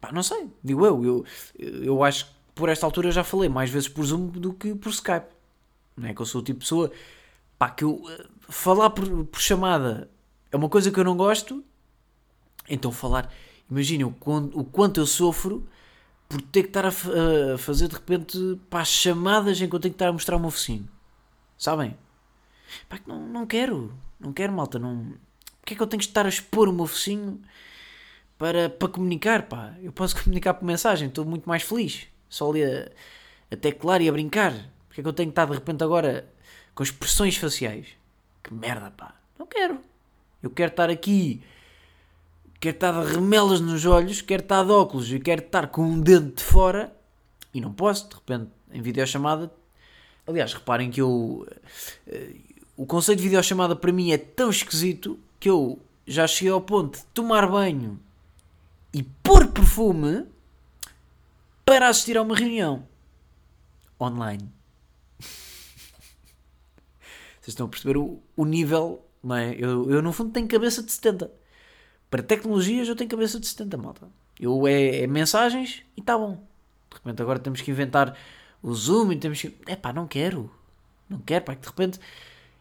Pá, 0.00 0.12
não 0.12 0.22
sei, 0.22 0.50
digo 0.62 0.84
eu, 0.84 1.04
eu. 1.04 1.24
Eu 1.58 2.04
acho 2.04 2.26
que 2.26 2.32
por 2.54 2.68
esta 2.68 2.86
altura 2.86 3.10
já 3.10 3.24
falei 3.24 3.48
mais 3.48 3.70
vezes 3.70 3.88
por 3.88 4.04
Zoom 4.04 4.28
do 4.28 4.52
que 4.52 4.74
por 4.74 4.90
Skype. 4.90 5.26
Não 5.96 6.08
é 6.08 6.14
que 6.14 6.20
eu 6.20 6.26
sou 6.26 6.40
o 6.40 6.44
tipo 6.44 6.60
de 6.60 6.64
pessoa. 6.64 6.90
Pá, 7.58 7.70
que 7.70 7.84
eu. 7.84 8.02
Eh, 8.08 8.26
falar 8.48 8.90
por, 8.90 9.24
por 9.26 9.40
chamada 9.40 10.10
é 10.52 10.56
uma 10.56 10.68
coisa 10.68 10.90
que 10.90 10.98
eu 10.98 11.04
não 11.04 11.16
gosto. 11.16 11.64
Então 12.68 12.92
falar. 12.92 13.32
Imaginem 13.70 14.04
o, 14.04 14.14
o 14.54 14.64
quanto 14.64 15.00
eu 15.00 15.06
sofro 15.06 15.66
por 16.28 16.40
ter 16.40 16.62
que 16.62 16.68
estar 16.68 16.84
a, 16.84 16.88
a 17.54 17.58
fazer 17.58 17.88
de 17.88 17.94
repente 17.94 18.60
pá, 18.70 18.84
chamadas 18.84 19.60
em 19.60 19.68
que 19.68 19.74
eu 19.74 19.80
tenho 19.80 19.92
que 19.92 19.96
estar 19.96 20.08
a 20.08 20.12
mostrar 20.12 20.36
o 20.36 20.40
meu 20.40 20.50
focinho. 20.50 20.88
Sabem? 21.58 21.96
Pá, 22.88 22.98
não, 23.06 23.26
não 23.26 23.46
quero. 23.46 23.92
Não 24.20 24.32
quero, 24.32 24.52
malta. 24.52 24.78
Não... 24.78 25.14
Porquê 25.60 25.74
é 25.74 25.76
que 25.76 25.82
eu 25.82 25.86
tenho 25.86 26.00
que 26.00 26.06
estar 26.06 26.26
a 26.26 26.28
expor 26.28 26.68
o 26.68 26.72
meu 26.72 26.86
focinho 26.86 27.40
para, 28.38 28.68
para 28.68 28.88
comunicar, 28.88 29.48
pá? 29.48 29.74
Eu 29.82 29.92
posso 29.92 30.16
comunicar 30.22 30.54
por 30.54 30.64
mensagem. 30.64 31.08
Estou 31.08 31.24
muito 31.24 31.48
mais 31.48 31.62
feliz. 31.62 32.06
Só 32.28 32.50
ali 32.50 32.64
a, 32.64 32.90
a 33.50 33.56
teclar 33.56 34.00
e 34.02 34.08
a 34.08 34.12
brincar. 34.12 34.52
Porquê 34.86 35.00
é 35.00 35.02
que 35.02 35.08
eu 35.08 35.12
tenho 35.12 35.28
que 35.28 35.32
estar 35.32 35.46
de 35.46 35.52
repente 35.52 35.82
agora 35.82 36.26
com 36.74 36.82
expressões 36.82 37.36
faciais? 37.36 37.88
Que 38.42 38.52
merda, 38.52 38.90
pá. 38.90 39.14
Não 39.38 39.46
quero. 39.46 39.80
Eu 40.42 40.50
quero 40.50 40.70
estar 40.70 40.90
aqui 40.90 41.42
quero 42.60 42.76
estar 42.76 43.04
de 43.04 43.12
remelas 43.12 43.60
nos 43.60 43.84
olhos, 43.84 44.20
quero 44.20 44.42
estar 44.42 44.64
de 44.64 44.70
óculos 44.70 45.12
e 45.12 45.20
quero 45.20 45.42
estar 45.42 45.68
com 45.68 45.82
um 45.82 46.00
dente 46.00 46.36
de 46.36 46.42
fora 46.42 46.94
e 47.52 47.60
não 47.60 47.72
posso, 47.72 48.08
de 48.08 48.14
repente, 48.14 48.50
em 48.72 48.82
videochamada. 48.82 49.50
Aliás, 50.26 50.52
reparem 50.52 50.90
que 50.90 51.00
eu. 51.00 51.46
Uh, 52.06 52.56
o 52.76 52.84
conceito 52.84 53.18
de 53.18 53.24
videochamada 53.24 53.74
para 53.74 53.92
mim 53.92 54.10
é 54.10 54.18
tão 54.18 54.50
esquisito 54.50 55.18
que 55.40 55.48
eu 55.48 55.78
já 56.06 56.26
cheguei 56.26 56.52
ao 56.52 56.60
ponto 56.60 56.98
de 56.98 57.04
tomar 57.06 57.46
banho 57.46 57.98
e 58.96 59.02
pôr 59.02 59.48
perfume 59.48 60.24
para 61.66 61.88
assistir 61.90 62.16
a 62.16 62.22
uma 62.22 62.34
reunião 62.34 62.88
online. 64.00 64.50
Vocês 67.38 67.48
estão 67.48 67.66
a 67.66 67.68
perceber 67.68 67.98
o, 67.98 68.18
o 68.34 68.46
nível, 68.46 69.06
não 69.22 69.36
é? 69.36 69.54
Eu, 69.54 69.90
eu, 69.90 70.00
no 70.00 70.14
fundo, 70.14 70.30
tenho 70.30 70.48
cabeça 70.48 70.82
de 70.82 70.90
70. 70.90 71.30
Para 72.10 72.22
tecnologias 72.22 72.88
eu 72.88 72.96
tenho 72.96 73.10
cabeça 73.10 73.38
de 73.38 73.46
70, 73.46 73.76
malta. 73.76 74.08
Eu 74.40 74.66
é, 74.66 75.02
é 75.02 75.06
mensagens 75.06 75.82
e 75.94 76.00
está 76.00 76.16
bom. 76.16 76.42
De 76.88 76.96
repente 76.96 77.20
agora 77.20 77.38
temos 77.38 77.60
que 77.60 77.70
inventar 77.70 78.16
o 78.62 78.72
Zoom 78.72 79.12
e 79.12 79.16
temos 79.18 79.42
que. 79.42 79.54
É 79.66 79.76
pá, 79.76 79.92
não 79.92 80.06
quero. 80.06 80.50
Não 81.06 81.18
quero, 81.18 81.44
pá, 81.44 81.54
que 81.54 81.60
de 81.60 81.68
repente. 81.68 82.00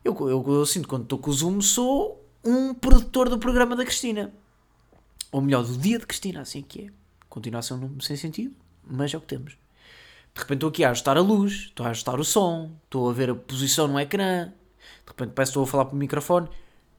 Eu, 0.04 0.14
eu, 0.28 0.44
eu 0.46 0.66
sinto 0.66 0.86
quando 0.86 1.04
estou 1.04 1.18
com 1.18 1.30
o 1.30 1.34
Zoom 1.34 1.62
sou 1.62 2.22
um 2.44 2.74
produtor 2.74 3.30
do 3.30 3.40
programa 3.40 3.74
da 3.74 3.86
Cristina. 3.86 4.34
Ou 5.36 5.42
melhor, 5.42 5.66
do 5.66 5.78
dia 5.78 6.00
de 6.00 6.08
Cristina, 6.08 6.40
assim 6.40 6.62
que 6.62 6.86
é. 6.86 6.90
Continuação 7.28 7.78
nome 7.78 8.02
sem 8.02 8.16
sentido, 8.16 8.56
mas 8.82 9.14
é 9.14 9.18
o 9.18 9.20
que 9.20 9.28
temos. 9.28 9.58
De 10.34 10.40
repente 10.40 10.54
estou 10.60 10.70
aqui 10.70 10.86
a 10.86 10.92
ajustar 10.92 11.18
a 11.18 11.20
luz, 11.20 11.52
estou 11.66 11.86
a 11.86 11.90
ajustar 11.90 12.18
o 12.18 12.24
som, 12.24 12.72
estou 12.86 13.10
a 13.10 13.12
ver 13.14 13.30
a 13.30 13.36
posição 13.36 13.86
no 13.86 14.00
ecrã. 14.00 14.46
De 14.46 15.10
repente 15.10 15.34
parece 15.34 15.52
que 15.52 15.60
estou 15.60 15.64
a 15.64 15.68
falar 15.68 15.84
para 15.84 15.94
o 15.94 15.98
microfone. 15.98 16.48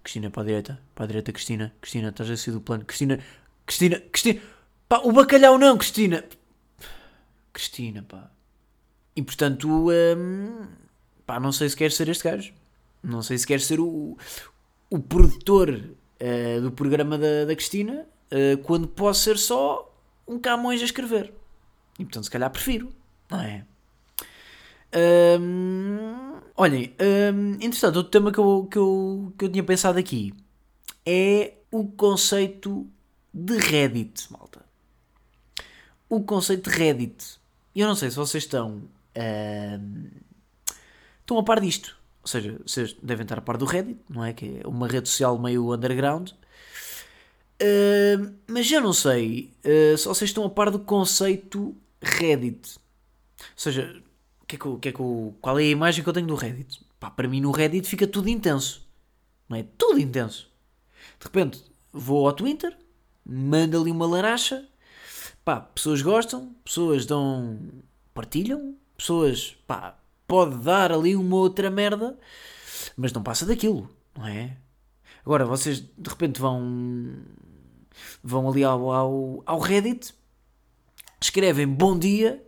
Cristina 0.03 0.29
para 0.29 0.43
a 0.43 0.45
direita, 0.45 0.79
para 0.95 1.05
a 1.05 1.07
direita, 1.07 1.33
Cristina, 1.33 1.75
Cristina, 1.81 2.11
estás 2.11 2.29
a 2.31 2.37
sair 2.37 2.53
do 2.53 2.61
plano, 2.61 2.85
Cristina, 2.85 3.25
Cristina, 3.65 4.01
Cristina, 4.01 4.43
pá, 4.87 4.99
o 4.99 5.13
bacalhau 5.13 5.57
não, 5.57 5.79
Cristina, 5.79 6.23
Cristina, 7.55 8.05
pá. 8.07 8.31
E 9.17 9.23
portanto, 9.23 9.67
hum, 9.67 10.67
pá, 11.25 11.41
não 11.41 11.53
sei 11.53 11.71
se 11.71 11.77
queres 11.77 11.97
ser 11.97 12.11
este 12.11 12.25
gajo, 12.25 12.53
não 13.03 13.23
sei 13.23 13.39
se 13.39 13.47
queres 13.47 13.65
ser 13.65 13.81
o, 13.81 14.19
o 14.91 14.99
produtor 14.99 15.71
uh, 15.71 16.61
do 16.61 16.71
programa 16.71 17.17
da, 17.17 17.47
da 17.47 17.57
Cristina, 17.57 18.07
uh, 18.33 18.59
quando 18.65 18.89
posso 18.89 19.21
ser 19.21 19.39
só 19.39 19.93
um 20.27 20.39
Camões 20.39 20.81
a 20.83 20.85
escrever. 20.85 21.33
E 21.99 22.05
portanto, 22.05 22.25
se 22.25 22.31
calhar 22.31 22.51
prefiro, 22.51 22.91
não 23.31 23.41
é? 23.41 23.65
Um, 25.41 26.41
olhem, 26.57 26.95
um, 27.35 27.55
interessante, 27.55 27.97
outro 27.99 28.11
tema 28.11 28.33
que 28.33 28.39
eu, 28.39 28.69
que, 28.71 28.79
eu, 28.79 29.33
que 29.39 29.45
eu 29.45 29.49
tinha 29.51 29.65
pensado 29.65 29.99
aqui 29.99 30.33
é 31.05 31.55
o 31.71 31.87
conceito 31.87 32.87
de 33.33 33.59
Reddit, 33.59 34.33
malta. 34.33 34.65
O 36.09 36.23
conceito 36.23 36.71
de 36.71 36.77
Reddit. 36.77 37.39
Eu 37.75 37.87
não 37.87 37.95
sei 37.95 38.11
se 38.11 38.17
vocês 38.17 38.45
estão. 38.45 38.83
Um, 39.17 40.11
estão 41.21 41.39
a 41.39 41.43
par 41.43 41.61
disto. 41.61 41.97
Ou 42.23 42.29
seja, 42.29 42.59
vocês 42.67 42.97
devem 43.03 43.25
estar 43.25 43.39
a 43.39 43.43
par 43.43 43.57
do 43.57 43.65
Reddit, 43.65 44.01
não 44.09 44.25
é? 44.25 44.33
Que 44.33 44.61
é 44.65 44.67
uma 44.67 44.89
rede 44.89 45.09
social 45.09 45.39
meio 45.39 45.73
underground. 45.75 46.31
Uh, 47.63 48.35
mas 48.47 48.71
eu 48.71 48.81
não 48.81 48.93
sei 48.93 49.51
uh, 49.65 49.97
se 49.97 50.07
vocês 50.07 50.31
estão 50.31 50.45
a 50.45 50.51
par 50.51 50.71
do 50.71 50.79
conceito 50.79 51.75
Reddit. 52.03 52.79
Ou 53.39 53.45
seja, 53.57 54.03
que 54.47 54.57
é 54.57 54.59
que, 54.59 54.79
que 54.79 54.89
é 54.89 54.93
que 54.93 54.99
qual 55.41 55.59
é 55.59 55.63
a 55.63 55.67
imagem 55.67 56.03
que 56.03 56.09
eu 56.09 56.13
tenho 56.13 56.27
do 56.27 56.35
Reddit? 56.35 56.81
Pá, 57.01 57.11
para 57.11 57.29
mim 57.29 57.41
no 57.41 57.51
Reddit 57.51 57.89
fica 57.89 58.07
tudo 58.07 58.29
intenso. 58.29 58.87
Não 59.49 59.57
é? 59.57 59.65
Tudo 59.77 59.99
intenso. 59.99 60.51
De 61.19 61.25
repente 61.25 61.63
vou 61.93 62.27
ao 62.27 62.33
Twitter, 62.33 62.77
mando 63.25 63.81
ali 63.81 63.91
uma 63.91 64.07
laracha, 64.07 64.67
pá, 65.45 65.61
pessoas 65.61 66.03
gostam, 66.03 66.55
pessoas 66.65 67.07
dão. 67.07 67.59
partilham, 68.15 68.77
pessoas, 68.97 69.57
pá, 69.67 69.99
pode 70.27 70.57
dar 70.59 70.93
ali 70.93 71.17
uma 71.17 71.37
outra 71.37 71.71
merda, 71.71 72.19
mas 72.97 73.13
não 73.13 73.23
passa 73.23 73.47
daquilo, 73.47 73.91
não 74.17 74.27
é? 74.27 74.57
Agora, 75.25 75.45
vocês 75.45 75.81
de 75.81 76.09
repente 76.09 76.41
vão, 76.41 77.17
vão 78.23 78.49
ali 78.49 78.65
ao, 78.65 78.91
ao, 78.91 79.43
ao 79.47 79.59
Reddit, 79.59 80.15
escrevem 81.21 81.67
bom 81.67 81.99
dia, 81.99 82.43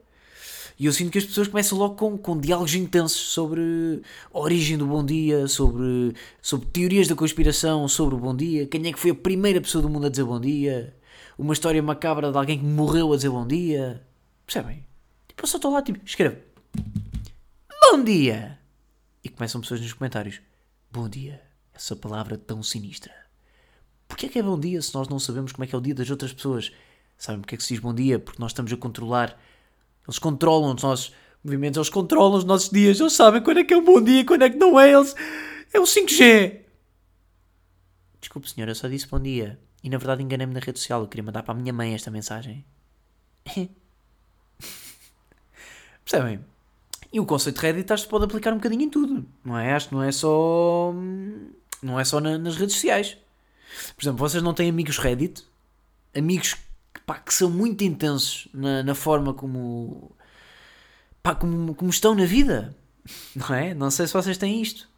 e 0.78 0.86
eu 0.86 0.92
sinto 0.92 1.10
que 1.10 1.18
as 1.18 1.24
pessoas 1.24 1.48
começam 1.48 1.76
logo 1.76 1.96
com, 1.96 2.16
com 2.16 2.38
diálogos 2.38 2.74
intensos 2.74 3.20
sobre 3.20 4.00
a 4.32 4.38
origem 4.38 4.78
do 4.78 4.86
bom 4.86 5.04
dia, 5.04 5.48
sobre, 5.48 6.14
sobre 6.40 6.68
teorias 6.68 7.08
da 7.08 7.16
conspiração 7.16 7.88
sobre 7.88 8.14
o 8.14 8.18
bom 8.18 8.34
dia, 8.34 8.66
quem 8.66 8.86
é 8.86 8.92
que 8.92 8.98
foi 8.98 9.10
a 9.10 9.14
primeira 9.14 9.60
pessoa 9.60 9.82
do 9.82 9.88
mundo 9.88 10.06
a 10.06 10.10
dizer 10.10 10.24
bom 10.24 10.40
dia, 10.40 10.94
uma 11.38 11.52
história 11.52 11.82
macabra 11.82 12.30
de 12.30 12.36
alguém 12.36 12.58
que 12.58 12.64
morreu 12.64 13.12
a 13.12 13.16
dizer 13.16 13.30
bom 13.30 13.46
dia. 13.46 14.04
Percebem? 14.44 14.84
Tipo, 15.28 15.44
eu 15.44 15.46
só 15.46 15.56
estou 15.56 15.72
lá, 15.72 15.82
tipo, 15.82 16.00
escrevo 16.04 16.36
Bom 17.90 18.02
dia! 18.04 18.58
E 19.24 19.28
começam 19.28 19.60
pessoas 19.60 19.80
nos 19.80 19.92
comentários. 19.92 20.40
Bom 20.90 21.08
dia. 21.08 21.42
Essa 21.72 21.96
palavra 21.96 22.36
tão 22.36 22.62
sinistra. 22.62 23.27
Porquê 24.18 24.26
é 24.26 24.30
que 24.30 24.38
é 24.40 24.42
bom 24.42 24.58
dia 24.58 24.82
se 24.82 24.92
nós 24.96 25.08
não 25.08 25.20
sabemos 25.20 25.52
como 25.52 25.62
é 25.62 25.68
que 25.68 25.76
é 25.76 25.78
o 25.78 25.80
dia 25.80 25.94
das 25.94 26.10
outras 26.10 26.32
pessoas? 26.32 26.72
Sabem 27.16 27.40
porque 27.40 27.54
é 27.54 27.58
que 27.58 27.62
se 27.62 27.74
diz 27.74 27.78
bom 27.80 27.94
dia? 27.94 28.18
Porque 28.18 28.42
nós 28.42 28.50
estamos 28.50 28.72
a 28.72 28.76
controlar. 28.76 29.40
Eles 30.04 30.18
controlam 30.18 30.74
os 30.74 30.82
nossos 30.82 31.14
movimentos, 31.44 31.76
eles 31.76 31.88
controlam 31.88 32.36
os 32.36 32.42
nossos 32.42 32.68
dias, 32.68 32.98
eles 32.98 33.12
sabem 33.12 33.40
quando 33.40 33.58
é 33.58 33.64
que 33.64 33.72
é 33.72 33.76
um 33.76 33.84
bom 33.84 34.02
dia, 34.02 34.24
quando 34.24 34.42
é 34.42 34.50
que 34.50 34.56
não 34.56 34.80
é. 34.80 34.92
Eles... 34.92 35.14
É 35.72 35.78
o 35.78 35.84
5G! 35.84 36.62
Desculpe, 38.20 38.50
senhora, 38.50 38.72
eu 38.72 38.74
só 38.74 38.88
disse 38.88 39.06
bom 39.06 39.20
dia. 39.20 39.56
E 39.84 39.88
na 39.88 39.98
verdade 39.98 40.20
enganei-me 40.20 40.52
na 40.52 40.58
rede 40.58 40.80
social. 40.80 41.02
Eu 41.02 41.06
queria 41.06 41.22
mandar 41.22 41.44
para 41.44 41.54
a 41.54 41.56
minha 41.56 41.72
mãe 41.72 41.94
esta 41.94 42.10
mensagem. 42.10 42.64
Percebem? 46.04 46.44
E 47.12 47.20
o 47.20 47.24
conceito 47.24 47.60
de 47.60 47.62
Reddit 47.62 47.92
acho 47.92 48.02
que 48.02 48.10
pode 48.10 48.24
aplicar 48.24 48.52
um 48.52 48.56
bocadinho 48.56 48.82
em 48.82 48.90
tudo. 48.90 49.24
Não 49.44 49.56
é? 49.56 49.74
Acho 49.74 49.90
que 49.90 49.94
não 49.94 50.02
é 50.02 50.10
só. 50.10 50.92
Não 51.80 52.00
é 52.00 52.04
só 52.04 52.18
na, 52.18 52.36
nas 52.36 52.56
redes 52.56 52.74
sociais. 52.74 53.16
Por 53.96 54.02
exemplo, 54.02 54.18
vocês 54.18 54.42
não 54.42 54.54
têm 54.54 54.68
amigos 54.68 54.98
Reddit? 54.98 55.44
Amigos 56.16 56.56
pá, 57.06 57.14
que 57.18 57.32
são 57.32 57.50
muito 57.50 57.82
intensos 57.84 58.48
na, 58.52 58.82
na 58.82 58.94
forma 58.94 59.32
como, 59.34 60.12
pá, 61.22 61.34
como. 61.34 61.74
como 61.74 61.90
estão 61.90 62.14
na 62.14 62.24
vida. 62.24 62.76
Não 63.34 63.54
é? 63.54 63.74
Não 63.74 63.90
sei 63.90 64.06
se 64.06 64.12
vocês 64.12 64.36
têm 64.36 64.60
isto. 64.60 64.88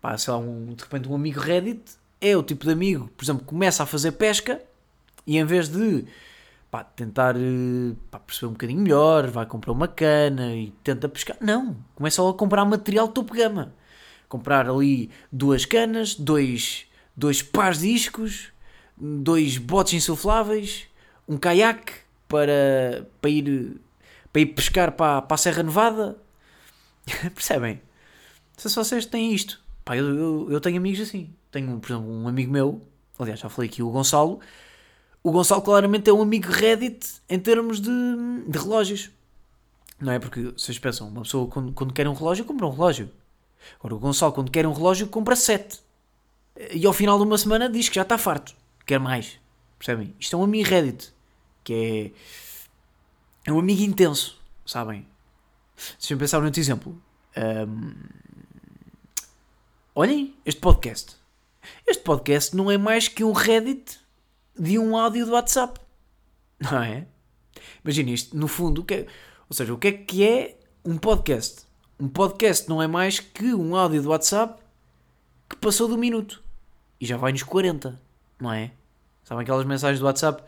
Pá, 0.00 0.16
sei 0.18 0.32
lá, 0.32 0.38
um, 0.38 0.74
de 0.74 0.82
repente 0.82 1.08
um 1.08 1.14
amigo 1.14 1.40
Reddit 1.40 1.82
é 2.20 2.36
o 2.36 2.42
tipo 2.42 2.64
de 2.64 2.72
amigo, 2.72 3.10
por 3.16 3.24
exemplo, 3.24 3.44
começa 3.44 3.82
a 3.82 3.86
fazer 3.86 4.12
pesca 4.12 4.60
e 5.26 5.38
em 5.38 5.44
vez 5.44 5.68
de 5.68 6.04
pá, 6.70 6.84
tentar 6.84 7.36
eh, 7.36 7.94
pá, 8.10 8.18
perceber 8.18 8.48
um 8.48 8.52
bocadinho 8.52 8.80
melhor, 8.80 9.28
vai 9.28 9.46
comprar 9.46 9.72
uma 9.72 9.88
cana 9.88 10.54
e 10.54 10.70
tenta 10.82 11.08
pescar, 11.08 11.36
não, 11.40 11.76
começa 11.94 12.28
a 12.28 12.32
comprar 12.32 12.64
material 12.64 13.08
topo 13.08 13.34
gama. 13.34 13.74
Comprar 14.28 14.68
ali 14.68 15.08
duas 15.30 15.64
canas, 15.64 16.14
dois, 16.14 16.86
dois 17.16 17.42
pares 17.42 17.78
de 17.78 17.92
discos, 17.92 18.52
dois 18.96 19.58
botes 19.58 19.94
insufláveis, 19.94 20.86
um 21.28 21.36
caiaque 21.36 21.92
para, 22.28 23.06
para, 23.20 23.30
ir, 23.30 23.80
para 24.32 24.42
ir 24.42 24.46
pescar 24.46 24.92
para, 24.92 25.22
para 25.22 25.34
a 25.34 25.38
Serra 25.38 25.62
Nevada. 25.62 26.18
Percebem? 27.34 27.80
Se 28.56 28.68
vocês 28.68 29.06
têm 29.06 29.32
isto. 29.32 29.60
Pá, 29.84 29.96
eu, 29.96 30.06
eu, 30.06 30.48
eu 30.50 30.60
tenho 30.60 30.78
amigos 30.78 31.00
assim. 31.00 31.30
Tenho, 31.50 31.78
por 31.78 31.92
exemplo, 31.92 32.10
um 32.10 32.26
amigo 32.26 32.52
meu, 32.52 32.82
aliás, 33.18 33.40
já 33.40 33.48
falei 33.48 33.70
aqui, 33.70 33.82
o 33.82 33.90
Gonçalo. 33.90 34.40
O 35.22 35.30
Gonçalo 35.30 35.62
claramente 35.62 36.10
é 36.10 36.12
um 36.12 36.22
amigo 36.22 36.50
Reddit 36.50 37.20
em 37.28 37.38
termos 37.38 37.80
de, 37.80 37.90
de 38.48 38.58
relógios. 38.58 39.10
Não 40.00 40.12
é? 40.12 40.18
Porque 40.18 40.52
vocês 40.56 40.78
pensam, 40.78 41.08
uma 41.08 41.22
pessoa 41.22 41.48
quando, 41.48 41.72
quando 41.72 41.92
quer 41.92 42.06
um 42.08 42.14
relógio, 42.14 42.44
compra 42.44 42.66
um 42.66 42.70
relógio. 42.70 43.10
Agora, 43.78 43.94
o 43.94 43.98
Gonçalo, 43.98 44.32
quando 44.32 44.50
quer 44.50 44.66
um 44.66 44.72
relógio, 44.72 45.06
compra 45.06 45.34
sete. 45.34 45.80
E 46.70 46.86
ao 46.86 46.92
final 46.92 47.18
de 47.18 47.24
uma 47.24 47.36
semana 47.36 47.68
diz 47.68 47.88
que 47.88 47.96
já 47.96 48.02
está 48.02 48.16
farto. 48.16 48.54
Quer 48.86 48.98
mais. 48.98 49.38
Percebem? 49.78 50.14
Isto 50.18 50.36
é 50.36 50.38
um 50.38 50.44
amigo 50.44 50.68
Reddit. 50.68 51.12
Que 51.62 52.14
é. 53.44 53.50
É 53.50 53.52
um 53.52 53.58
amigo 53.58 53.82
intenso. 53.82 54.40
Sabem? 54.64 55.06
Deixa-me 55.98 56.18
pensar 56.18 56.38
num 56.38 56.46
outro 56.46 56.60
exemplo. 56.60 57.02
Um, 57.36 57.94
olhem 59.94 60.34
este 60.44 60.60
podcast. 60.60 61.16
Este 61.86 62.02
podcast 62.02 62.56
não 62.56 62.70
é 62.70 62.78
mais 62.78 63.08
que 63.08 63.22
um 63.22 63.32
Reddit 63.32 63.98
de 64.58 64.78
um 64.78 64.96
áudio 64.96 65.26
do 65.26 65.32
WhatsApp. 65.32 65.78
Não 66.58 66.82
é? 66.82 67.06
Imagina 67.84 68.10
isto, 68.10 68.36
no 68.36 68.48
fundo, 68.48 68.80
o 68.80 68.84
que 68.84 68.94
é, 68.94 69.06
ou 69.48 69.54
seja, 69.54 69.74
o 69.74 69.78
que 69.78 69.88
é 69.88 69.92
que 69.92 70.24
é 70.24 70.58
um 70.84 70.96
podcast? 70.96 71.66
Um 72.00 72.08
podcast 72.08 72.68
não 72.68 72.82
é 72.82 72.86
mais 72.86 73.20
que 73.20 73.54
um 73.54 73.76
áudio 73.76 74.02
do 74.02 74.08
WhatsApp 74.08 74.60
que 75.48 75.56
passou 75.56 75.88
do 75.88 75.98
minuto 75.98 76.42
e 77.00 77.06
já 77.06 77.16
vai 77.16 77.32
nos 77.32 77.42
40, 77.42 78.00
não 78.40 78.52
é? 78.52 78.72
Sabem 79.24 79.42
aquelas 79.42 79.66
mensagens 79.66 79.98
do 80.00 80.06
WhatsApp 80.06 80.42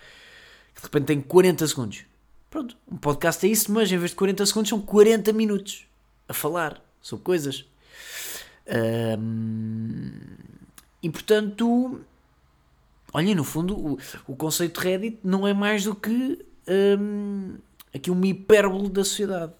que 0.75 0.81
de 0.81 0.87
repente 0.87 1.07
tem 1.07 1.21
40 1.21 1.67
segundos? 1.67 2.05
Pronto, 2.51 2.77
um 2.91 2.97
podcast 2.97 3.45
é 3.47 3.51
isso, 3.51 3.71
mas 3.73 3.91
em 3.91 3.99
vez 3.99 4.11
de 4.11 4.17
40 4.17 4.47
segundos 4.47 4.69
são 4.69 4.81
40 4.81 5.33
minutos 5.33 5.87
a 6.29 6.33
falar 6.33 6.83
sobre 7.01 7.25
coisas. 7.25 7.65
E 11.03 11.11
portanto, 11.11 12.01
olhem, 13.13 13.35
no 13.35 13.45
fundo, 13.45 13.77
o, 13.77 13.99
o 14.27 14.37
conceito 14.37 14.81
de 14.81 14.87
Reddit 14.87 15.19
não 15.25 15.47
é 15.47 15.53
mais 15.53 15.85
do 15.85 15.95
que 15.95 16.45
aqui 17.95 18.11
uma 18.11 18.27
hipérbole 18.27 18.89
da 18.89 19.05
sociedade. 19.05 19.53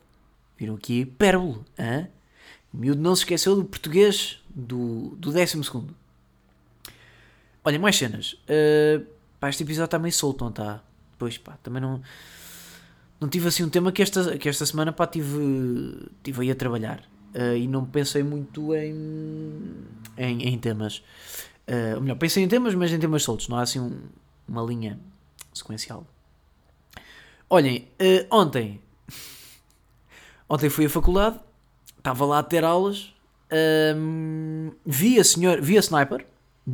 Viram 0.57 0.75
aqui 0.75 0.99
a 0.99 1.03
hipérbole? 1.03 1.61
Hein? 1.79 2.09
O 2.73 2.77
miúdo 2.77 3.01
não 3.01 3.15
se 3.15 3.23
esqueceu 3.23 3.57
do 3.57 3.65
português 3.65 4.43
do, 4.49 5.17
do 5.17 5.33
décimo 5.33 5.65
segundo. 5.65 5.95
Olha, 7.69 7.79
mais 7.79 7.97
cenas. 7.99 8.33
Uh, 8.49 9.05
pá, 9.39 9.51
este 9.51 9.63
episódio 9.63 9.85
está 9.85 9.99
meio 9.99 10.15
solto, 10.15 10.43
não 10.43 10.49
está? 10.49 10.83
Pois 11.19 11.37
pá, 11.37 11.59
também 11.63 11.83
não. 11.83 12.01
Não 13.21 13.29
tive 13.29 13.47
assim 13.47 13.63
um 13.63 13.69
tema 13.69 13.93
que 13.93 14.01
esta, 14.01 14.39
que 14.39 14.49
esta 14.49 14.65
semana 14.65 14.91
pá, 14.91 15.07
tive, 15.07 16.09
tive 16.23 16.41
aí 16.41 16.51
a 16.51 16.55
trabalhar. 16.55 17.03
Uh, 17.35 17.59
e 17.59 17.69
não 17.69 17.85
pensei 17.85 18.23
muito 18.23 18.75
em, 18.75 19.85
em, 20.17 20.49
em 20.49 20.59
temas. 20.59 21.03
Uh, 21.69 21.97
ou 21.97 22.01
melhor, 22.01 22.17
pensei 22.17 22.43
em 22.43 22.49
temas, 22.49 22.75
mas 22.75 22.91
em 22.91 22.99
temas 22.99 23.23
soltos, 23.23 23.49
não 23.49 23.59
há 23.59 23.63
assim 23.65 23.81
um, 23.81 24.01
uma 24.49 24.63
linha 24.63 24.99
sequencial. 25.53 26.07
Olhem, 27.51 27.87
uh, 28.01 28.35
ontem, 28.35 28.81
ontem 30.49 30.71
fui 30.71 30.87
à 30.87 30.89
faculdade, 30.89 31.39
estava 31.99 32.25
lá 32.25 32.39
a 32.39 32.43
ter 32.43 32.65
aulas, 32.65 33.13
um, 33.95 34.73
vi 34.87 35.21
a 35.21 35.25
senhor, 35.25 35.61
vi 35.61 35.77
a 35.77 35.81
sniper, 35.81 36.25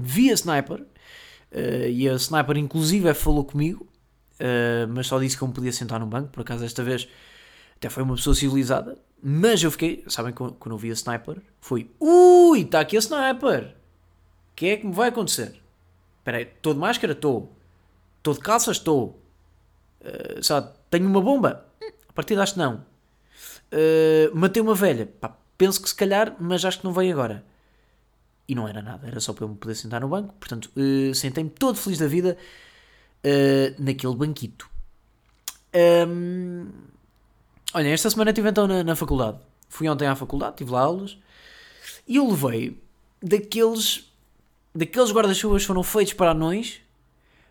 vi 0.02 0.30
a 0.30 0.34
sniper, 0.34 0.80
uh, 0.80 1.88
e 1.88 2.08
a 2.08 2.14
sniper 2.14 2.56
inclusive 2.56 3.12
falou 3.14 3.44
comigo, 3.44 3.86
mas 4.90 5.06
só 5.06 5.18
disse 5.18 5.38
que 5.38 5.42
eu 5.42 5.48
me 5.48 5.54
podia 5.54 5.72
sentar 5.72 6.00
no 6.00 6.06
banco, 6.06 6.28
por 6.28 6.40
acaso 6.40 6.64
esta 6.64 6.82
vez 6.82 7.08
até 7.76 7.88
foi 7.88 8.02
uma 8.02 8.16
pessoa 8.16 8.34
civilizada, 8.34 8.98
mas 9.22 9.62
eu 9.62 9.70
fiquei, 9.70 10.04
sabem, 10.08 10.32
quando 10.32 10.70
eu 10.70 10.76
vi 10.76 10.90
a 10.90 10.92
sniper, 10.92 11.40
foi 11.60 11.90
ui, 11.98 12.60
está 12.60 12.80
aqui 12.80 12.96
a 12.96 13.00
sniper. 13.00 13.74
O 14.52 14.54
que 14.54 14.66
é 14.66 14.76
que 14.76 14.86
me 14.86 14.92
vai 14.92 15.08
acontecer? 15.08 15.60
Espera 16.18 16.38
aí, 16.38 16.44
estou 16.44 16.74
de 16.74 16.80
máscara? 16.80 17.12
Estou. 17.12 17.56
Estou 18.18 18.34
de 18.34 18.40
calças? 18.40 18.76
Estou. 18.76 19.22
Uh, 20.00 20.42
sabe, 20.42 20.72
tenho 20.90 21.06
uma 21.06 21.20
bomba? 21.20 21.66
A 22.08 22.12
partir 22.12 22.34
de 22.34 22.40
acho 22.40 22.54
que 22.54 22.58
não. 22.58 22.84
Uh, 23.72 24.34
matei 24.34 24.62
uma 24.62 24.74
velha? 24.74 25.06
Pá, 25.06 25.36
penso 25.56 25.80
que 25.80 25.88
se 25.88 25.94
calhar, 25.94 26.36
mas 26.38 26.64
acho 26.64 26.78
que 26.78 26.84
não 26.84 26.92
veio 26.92 27.12
agora. 27.12 27.44
E 28.46 28.54
não 28.54 28.68
era 28.68 28.82
nada, 28.82 29.06
era 29.06 29.20
só 29.20 29.32
para 29.32 29.44
eu 29.44 29.48
me 29.48 29.56
poder 29.56 29.74
sentar 29.74 30.00
no 30.00 30.08
banco. 30.08 30.34
Portanto, 30.38 30.70
uh, 30.76 31.14
sentei-me 31.14 31.50
todo 31.50 31.76
feliz 31.76 31.98
da 31.98 32.06
vida 32.06 32.36
uh, 33.24 33.82
naquele 33.82 34.14
banquito. 34.14 34.68
Um, 36.06 36.66
Olha, 37.74 37.88
esta 37.88 38.08
semana 38.08 38.30
estive 38.30 38.48
então 38.48 38.68
na, 38.68 38.84
na, 38.84 38.94
faculdade. 38.94 39.38
Fui 39.68 39.88
ontem 39.88 40.06
à 40.06 40.14
faculdade, 40.14 40.58
tive 40.58 40.70
lá 40.70 40.82
aulas. 40.82 41.18
E 42.06 42.16
eu 42.16 42.30
levei 42.30 42.80
daqueles. 43.20 44.08
Daqueles 44.72 45.10
guarda-chuvas 45.10 45.64
foram 45.64 45.82
feitos 45.82 46.14
para 46.14 46.30
anões, 46.30 46.80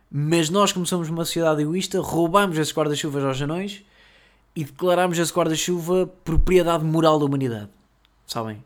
mas 0.09 0.49
nós, 0.49 0.71
como 0.73 0.85
somos 0.85 1.09
uma 1.09 1.23
sociedade 1.23 1.61
egoísta, 1.61 2.01
roubámos 2.01 2.57
esses 2.57 2.73
guarda-chuvas 2.73 3.23
aos 3.23 3.41
anões 3.41 3.83
e 4.55 4.63
declarámos 4.63 5.17
esse 5.17 5.31
guarda-chuva 5.31 6.07
propriedade 6.23 6.83
moral 6.83 7.19
da 7.19 7.25
humanidade. 7.25 7.69
Sabem? 8.27 8.63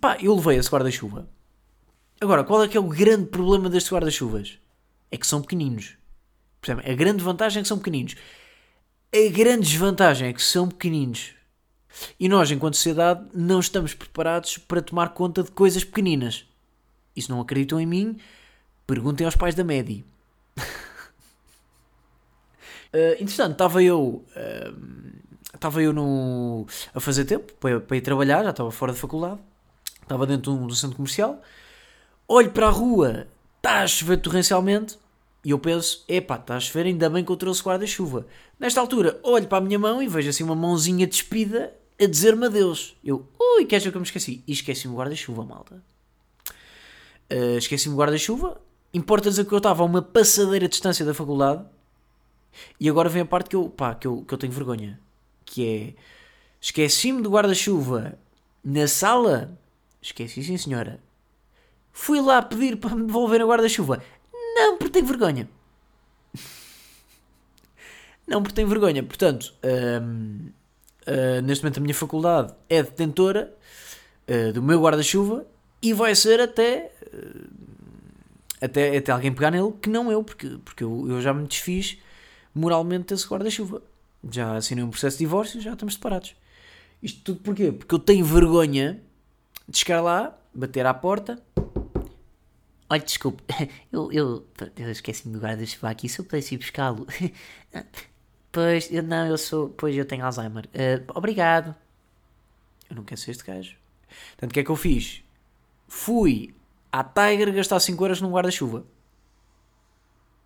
Pá, 0.00 0.18
eu 0.20 0.34
levei 0.34 0.58
esse 0.58 0.70
guarda-chuva. 0.70 1.28
Agora, 2.20 2.44
qual 2.44 2.62
é 2.62 2.68
que 2.68 2.76
é 2.76 2.80
o 2.80 2.88
grande 2.88 3.26
problema 3.26 3.68
destes 3.68 3.92
guarda-chuvas? 3.92 4.58
É 5.10 5.16
que 5.16 5.26
são 5.26 5.40
pequeninos. 5.40 5.96
Percebem? 6.60 6.90
A 6.90 6.94
grande 6.94 7.22
vantagem 7.22 7.60
é 7.60 7.62
que 7.62 7.68
são 7.68 7.78
pequeninos. 7.78 8.16
A 9.14 9.30
grande 9.30 9.66
desvantagem 9.68 10.28
é 10.28 10.32
que 10.32 10.42
são 10.42 10.68
pequeninos. 10.68 11.34
E 12.18 12.28
nós, 12.28 12.50
enquanto 12.50 12.74
sociedade, 12.74 13.28
não 13.32 13.60
estamos 13.60 13.94
preparados 13.94 14.58
para 14.58 14.82
tomar 14.82 15.10
conta 15.10 15.42
de 15.42 15.50
coisas 15.50 15.84
pequeninas. 15.84 16.46
E 17.14 17.22
se 17.22 17.30
não 17.30 17.40
acreditam 17.40 17.78
em 17.78 17.86
mim, 17.86 18.18
perguntem 18.86 19.24
aos 19.24 19.36
pais 19.36 19.54
da 19.54 19.62
Medi. 19.62 20.04
uh, 20.58 20.66
entretanto, 23.20 23.52
estava 23.52 23.82
eu. 23.82 24.24
Uh, 24.36 25.14
estava 25.54 25.82
eu 25.82 25.92
no, 25.92 26.66
a 26.94 27.00
fazer 27.00 27.24
tempo 27.24 27.52
para, 27.54 27.80
para 27.80 27.96
ir 27.96 28.00
trabalhar, 28.00 28.42
já 28.44 28.50
estava 28.50 28.70
fora 28.70 28.92
da 28.92 28.98
faculdade. 28.98 29.38
Estava 30.02 30.26
dentro 30.26 30.52
de 30.52 30.62
um, 30.62 30.70
centro 30.70 30.96
comercial. 30.96 31.40
Olho 32.28 32.50
para 32.50 32.66
a 32.66 32.70
rua, 32.70 33.26
está 33.56 33.80
a 33.80 33.86
chover 33.86 34.18
torrencialmente. 34.18 34.98
E 35.44 35.50
eu 35.50 35.58
penso, 35.58 36.04
epá, 36.08 36.36
está 36.36 36.56
a 36.56 36.60
chover, 36.60 36.86
ainda 36.86 37.08
bem 37.10 37.24
que 37.24 37.30
eu 37.30 37.36
trouxe 37.36 37.62
guarda-chuva. 37.62 38.26
Nesta 38.58 38.80
altura, 38.80 39.18
olho 39.22 39.46
para 39.46 39.58
a 39.58 39.60
minha 39.60 39.78
mão 39.78 40.02
e 40.02 40.08
vejo 40.08 40.30
assim 40.30 40.42
uma 40.42 40.54
mãozinha 40.54 41.06
despida 41.06 41.74
a 42.00 42.06
dizer-me 42.06 42.46
adeus. 42.46 42.96
Eu, 43.04 43.28
ui, 43.38 43.64
queres 43.66 43.84
ver 43.84 43.90
que 43.90 43.96
eu 43.96 44.00
me 44.00 44.06
esqueci? 44.06 44.42
E 44.46 44.52
esqueci-me 44.52 44.94
o 44.94 44.96
guarda-chuva, 44.96 45.44
malta. 45.44 45.82
Uh, 47.30 47.58
esqueci-me 47.58 47.94
o 47.94 47.98
guarda-chuva. 47.98 48.60
Importa 48.92 49.28
dizer 49.28 49.44
que 49.44 49.52
eu 49.52 49.58
estava 49.58 49.82
a 49.82 49.86
uma 49.86 50.00
passadeira 50.00 50.68
distância 50.68 51.04
da 51.04 51.12
faculdade. 51.12 51.64
E 52.80 52.88
agora 52.88 53.08
vem 53.08 53.22
a 53.22 53.26
parte 53.26 53.50
que 53.50 53.56
eu, 53.56 53.68
pá, 53.68 53.94
que 53.94 54.06
eu, 54.06 54.24
que 54.26 54.32
eu 54.32 54.38
tenho 54.38 54.52
vergonha. 54.52 54.98
Que 55.54 55.68
é, 55.68 55.94
esqueci-me 56.60 57.22
do 57.22 57.30
guarda-chuva 57.30 58.18
na 58.64 58.88
sala. 58.88 59.56
Esqueci, 60.02 60.42
sim 60.42 60.56
senhora. 60.56 60.98
Fui 61.92 62.20
lá 62.20 62.42
pedir 62.42 62.76
para 62.76 62.96
me 62.96 63.06
devolver 63.06 63.40
o 63.40 63.46
guarda-chuva. 63.46 64.02
Não, 64.32 64.76
porque 64.76 64.94
tenho 64.94 65.06
vergonha. 65.06 65.48
Não, 68.26 68.42
porque 68.42 68.56
tenho 68.56 68.66
vergonha. 68.66 69.00
Portanto, 69.04 69.54
hum, 70.02 70.50
uh, 71.06 71.40
neste 71.42 71.62
momento 71.62 71.78
a 71.78 71.82
minha 71.82 71.94
faculdade 71.94 72.52
é 72.68 72.82
detentora 72.82 73.54
uh, 74.28 74.52
do 74.52 74.60
meu 74.60 74.82
guarda-chuva 74.82 75.46
e 75.80 75.92
vai 75.92 76.16
ser 76.16 76.40
até, 76.40 76.90
uh, 77.12 77.48
até, 78.60 78.96
até 78.96 79.12
alguém 79.12 79.32
pegar 79.32 79.52
nele 79.52 79.72
que 79.80 79.88
não 79.88 80.10
eu, 80.10 80.24
porque, 80.24 80.58
porque 80.64 80.82
eu, 80.82 81.08
eu 81.08 81.20
já 81.20 81.32
me 81.32 81.46
desfiz 81.46 81.96
moralmente 82.52 83.14
desse 83.14 83.28
guarda-chuva. 83.28 83.80
Já 84.30 84.56
assinei 84.56 84.82
um 84.84 84.90
processo 84.90 85.18
de 85.18 85.24
divórcio 85.24 85.60
já 85.60 85.72
estamos 85.72 85.94
separados. 85.94 86.34
Isto 87.02 87.20
tudo 87.22 87.40
porquê? 87.40 87.72
Porque 87.72 87.94
eu 87.94 87.98
tenho 87.98 88.24
vergonha 88.24 89.02
de 89.68 89.78
chegar 89.78 90.00
lá, 90.00 90.36
bater 90.54 90.86
à 90.86 90.94
porta 90.94 91.42
Olha, 92.88 93.00
desculpe, 93.02 93.42
eu, 93.90 94.12
eu, 94.12 94.46
eu 94.76 94.90
esqueci-me 94.90 95.34
do 95.34 95.40
guarda-chuva 95.40 95.90
aqui, 95.90 96.08
se 96.08 96.20
eu 96.20 96.24
pudesse 96.24 96.54
ir 96.54 96.58
buscá-lo. 96.58 97.06
pois, 98.52 98.90
eu, 98.92 99.02
não, 99.02 99.26
eu 99.26 99.38
sou, 99.38 99.70
pois 99.70 99.96
eu 99.96 100.04
tenho 100.04 100.24
Alzheimer. 100.24 100.66
Uh, 100.66 101.04
obrigado. 101.14 101.74
Eu 102.88 102.96
não 102.96 103.04
quero 103.04 103.20
ser 103.20 103.30
este 103.30 103.44
gajo. 103.44 103.76
Portanto, 104.30 104.50
o 104.50 104.54
que 104.54 104.60
é 104.60 104.64
que 104.64 104.70
eu 104.70 104.76
fiz? 104.76 105.24
Fui 105.88 106.54
à 106.92 107.02
Tiger 107.02 107.52
gastar 107.52 107.80
5 107.80 108.04
euros 108.04 108.20
num 108.20 108.30
guarda-chuva. 108.30 108.84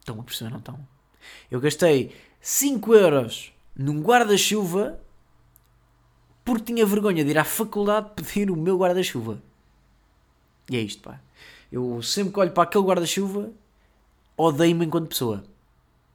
Estão 0.00 0.18
a 0.18 0.22
perceber, 0.22 0.50
não 0.50 0.58
estão? 0.58 0.88
Eu 1.50 1.60
gastei 1.60 2.16
5 2.40 2.94
euros 2.94 3.52
num 3.78 4.02
guarda-chuva 4.02 5.00
porque 6.44 6.72
tinha 6.72 6.84
vergonha 6.84 7.24
de 7.24 7.30
ir 7.30 7.38
à 7.38 7.44
faculdade 7.44 8.10
pedir 8.16 8.50
o 8.50 8.56
meu 8.56 8.76
guarda-chuva. 8.76 9.40
E 10.68 10.76
é 10.76 10.80
isto, 10.80 11.02
pá. 11.02 11.20
Eu 11.70 12.02
sempre 12.02 12.32
que 12.32 12.40
olho 12.40 12.50
para 12.52 12.64
aquele 12.64 12.84
guarda-chuva, 12.84 13.52
odeio-me 14.36 14.86
enquanto 14.86 15.08
pessoa. 15.08 15.44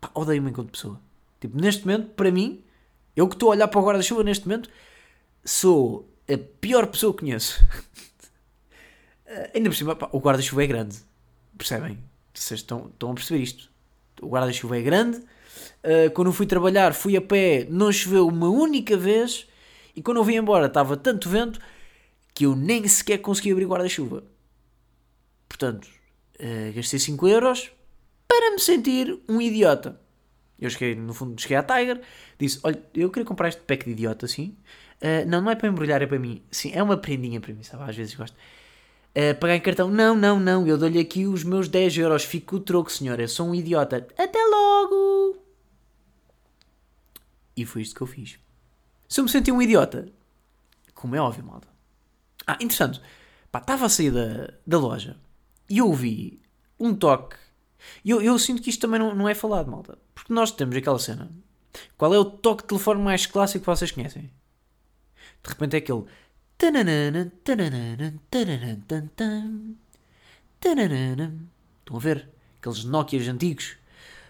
Pá, 0.02 0.12
odeio-me 0.14 0.50
enquanto 0.50 0.72
pessoa. 0.72 1.00
Tipo, 1.40 1.60
neste 1.60 1.86
momento, 1.86 2.10
para 2.12 2.32
mim, 2.32 2.64
eu 3.16 3.28
que 3.28 3.36
estou 3.36 3.50
a 3.50 3.52
olhar 3.52 3.68
para 3.68 3.80
o 3.80 3.86
guarda-chuva 3.86 4.24
neste 4.24 4.48
momento, 4.48 4.70
sou 5.46 6.10
a 6.28 6.38
pior 6.60 6.88
pessoa 6.88 7.14
que 7.14 7.20
conheço. 7.20 7.66
ainda 9.54 9.70
por 9.70 9.76
cima, 9.76 9.96
pá, 9.96 10.10
o 10.12 10.20
guarda-chuva 10.20 10.64
é 10.64 10.68
grande. 10.68 10.98
Percebem? 11.58 12.00
Vocês 12.34 12.60
estão, 12.60 12.88
estão 12.88 13.12
a 13.12 13.14
perceber 13.14 13.42
isto. 13.42 13.70
O 14.22 14.28
guarda-chuva 14.28 14.78
é 14.78 14.82
grande. 14.82 15.24
Uh, 15.84 16.12
quando 16.14 16.32
fui 16.32 16.46
trabalhar, 16.46 16.94
fui 16.94 17.18
a 17.18 17.22
pé, 17.22 17.68
não 17.70 17.92
choveu 17.92 18.28
uma 18.28 18.50
única 18.50 18.96
vez. 18.98 19.48
E 19.96 20.02
quando 20.02 20.18
eu 20.18 20.24
vim 20.24 20.36
embora, 20.36 20.68
estava 20.68 20.98
tanto 20.98 21.30
vento 21.30 21.60
que 22.34 22.46
eu 22.46 22.56
nem 22.56 22.88
sequer 22.88 23.20
consegui 23.20 23.52
abrir 23.52 23.66
guarda-chuva. 23.66 24.24
Portanto, 25.48 25.88
uh, 26.40 26.74
gastei 26.74 27.00
5 27.00 27.28
euros 27.28 27.72
para 28.28 28.52
me 28.52 28.60
sentir 28.60 29.20
um 29.30 29.40
idiota. 29.40 30.00
Eu 30.60 30.70
cheguei, 30.70 30.96
no 30.96 31.14
fundo, 31.14 31.40
cheguei 31.40 31.58
à 31.58 31.64
Tiger, 31.64 32.02
disse: 32.40 32.60
Olha, 32.64 32.82
eu 32.96 33.10
queria 33.10 33.26
comprar 33.26 33.50
este 33.50 33.62
pack 33.62 33.86
de 33.86 33.92
idiota 33.92 34.26
assim. 34.26 34.56
Uh, 35.02 35.28
não, 35.28 35.42
não 35.42 35.52
é 35.52 35.56
para 35.56 35.68
embrulhar, 35.68 36.02
é 36.02 36.08
para 36.08 36.18
mim. 36.18 36.42
Sim, 36.50 36.72
é 36.74 36.82
uma 36.82 36.98
prendinha 36.98 37.42
para 37.42 37.54
mim, 37.54 37.64
sabe? 37.64 37.84
Às 37.84 37.96
vezes 37.96 38.16
gosto. 38.16 38.36
Uh, 39.16 39.36
pagar 39.40 39.56
em 39.56 39.62
cartão, 39.62 39.92
não, 39.92 40.16
não, 40.16 40.40
não, 40.40 40.66
eu 40.66 40.76
dou-lhe 40.78 41.00
aqui 41.00 41.28
os 41.28 41.44
meus 41.44 41.68
10 41.68 41.98
euros, 42.00 42.24
fico 42.24 42.56
o 42.56 42.60
troco, 42.60 42.92
senhora, 42.92 43.22
eu 43.22 43.28
sou 43.28 43.48
um 43.48 43.54
idiota. 43.54 44.08
Até 44.18 44.40
logo! 44.44 45.13
E 47.56 47.66
foi 47.66 47.82
isto 47.82 47.96
que 47.96 48.02
eu 48.02 48.08
fiz. 48.08 48.40
Se 49.08 49.20
eu 49.20 49.24
me 49.24 49.30
senti 49.30 49.52
um 49.52 49.62
idiota, 49.62 50.08
como 50.94 51.16
é 51.16 51.22
óbvio, 51.22 51.46
malta. 51.46 51.68
Ah, 52.48 52.58
interessante. 52.60 53.02
Estava 53.54 53.86
a 53.86 53.90
sair 53.90 54.12
da, 54.12 54.54
da 54.66 54.80
loja 54.80 55.18
e 55.70 55.78
eu 55.78 55.88
ouvi 55.88 56.42
um 56.80 56.96
toque. 56.96 57.36
E 58.04 58.10
eu, 58.10 58.22
eu 58.22 58.40
sinto 58.40 58.62
que 58.62 58.70
isto 58.70 58.82
também 58.82 59.00
não, 59.00 59.14
não 59.14 59.30
é 59.30 59.36
falado, 59.36 59.70
malta. 59.70 59.98
Porque 60.16 60.34
nós 60.34 60.52
temos 60.52 60.76
aquela 60.76 60.98
cena. 60.98 61.30
Qual 61.98 62.14
é 62.14 62.18
o 62.18 62.26
toque 62.26 62.64
de 62.64 62.70
telefone 62.70 63.02
mais 63.02 63.26
clássico 63.26 63.62
que 63.62 63.66
vocês 63.66 63.92
conhecem? 63.92 64.32
De 65.44 65.50
repente 65.50 65.76
é 65.76 65.80
aquele. 65.80 66.06
Estão 71.80 71.98
a 71.98 72.00
ver? 72.00 72.30
Aqueles 72.60 72.84
Nokias 72.86 73.28
antigos 73.28 73.76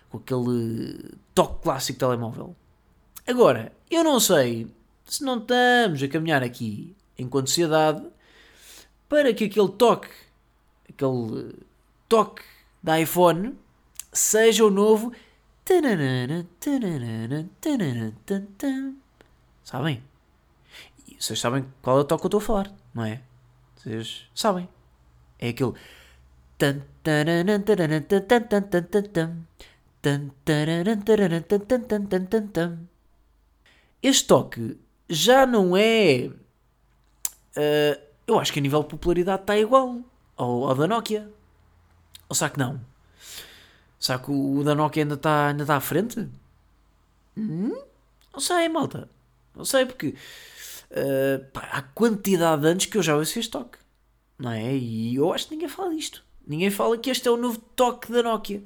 com 0.09 0.17
aquele 0.17 1.12
toque 1.33 1.63
clássico 1.63 1.93
de 1.93 1.99
telemóvel. 1.99 2.55
Agora, 3.27 3.71
eu 3.89 4.03
não 4.03 4.19
sei 4.19 4.67
se 5.05 5.23
não 5.23 5.38
estamos 5.38 6.03
a 6.03 6.07
caminhar 6.07 6.43
aqui, 6.43 6.95
enquanto 7.17 7.47
sociedade, 7.47 8.05
para 9.07 9.33
que 9.33 9.45
aquele 9.45 9.69
toque 9.69 10.09
aquele 10.89 11.55
toque 12.07 12.43
da 12.81 12.99
iPhone 12.99 13.57
seja 14.12 14.65
o 14.65 14.69
novo. 14.69 15.12
Sabem? 19.63 20.03
E 21.07 21.15
vocês 21.19 21.39
sabem 21.39 21.65
qual 21.81 21.99
é 21.99 22.01
o 22.01 22.03
toque 22.03 22.21
que 22.21 22.25
eu 22.25 22.39
estou 22.39 22.39
a 22.39 22.63
falar, 22.63 22.75
não 22.93 23.05
é? 23.05 23.21
Vocês 23.77 24.29
sabem. 24.36 24.67
É 25.39 25.49
aquele. 25.49 25.73
Este 34.03 34.27
toque 34.27 34.77
já 35.09 35.45
não 35.45 35.77
é. 35.77 36.29
Uh, 37.55 38.01
eu 38.27 38.37
acho 38.37 38.51
que 38.51 38.59
a 38.59 38.61
nível 38.61 38.83
de 38.83 38.89
popularidade 38.89 39.43
está 39.43 39.57
igual 39.57 40.01
ou, 40.35 40.61
ou 40.61 40.75
da 40.75 40.85
Nokia. 40.85 41.31
Ou 42.27 42.35
será 42.35 42.49
que 42.49 42.59
não? 42.59 42.81
Será 43.97 44.19
que 44.19 44.29
o, 44.29 44.57
o 44.57 44.63
da 44.63 44.75
Nokia 44.75 45.03
ainda 45.03 45.15
está 45.15 45.47
ainda 45.47 45.65
tá 45.65 45.77
à 45.77 45.79
frente? 45.79 46.27
Hum? 47.37 47.81
Não 48.33 48.41
sei, 48.41 48.67
malta. 48.67 49.09
Não 49.55 49.63
sei 49.63 49.85
porque 49.85 50.09
uh, 50.09 51.45
pá, 51.53 51.61
há 51.71 51.81
quantidade 51.81 52.61
de 52.61 52.67
anos 52.67 52.85
que 52.85 52.97
eu 52.97 53.03
já 53.03 53.15
ouço 53.15 53.39
este 53.39 53.51
toque. 53.51 53.77
Não 54.37 54.51
é? 54.51 54.75
E 54.75 55.15
eu 55.15 55.31
acho 55.31 55.47
que 55.47 55.53
ninguém 55.53 55.69
fala 55.69 55.95
disto. 55.95 56.25
Ninguém 56.45 56.69
fala 56.69 56.97
que 56.97 57.09
este 57.09 57.25
é 57.27 57.31
o 57.31 57.37
novo 57.37 57.59
toque 57.73 58.11
da 58.11 58.21
Nokia. 58.21 58.61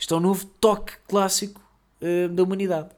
Este 0.00 0.12
é 0.12 0.16
o 0.16 0.20
novo 0.20 0.44
toque 0.60 0.94
clássico 1.06 1.60
uh, 2.00 2.28
da 2.28 2.42
humanidade. 2.42 2.88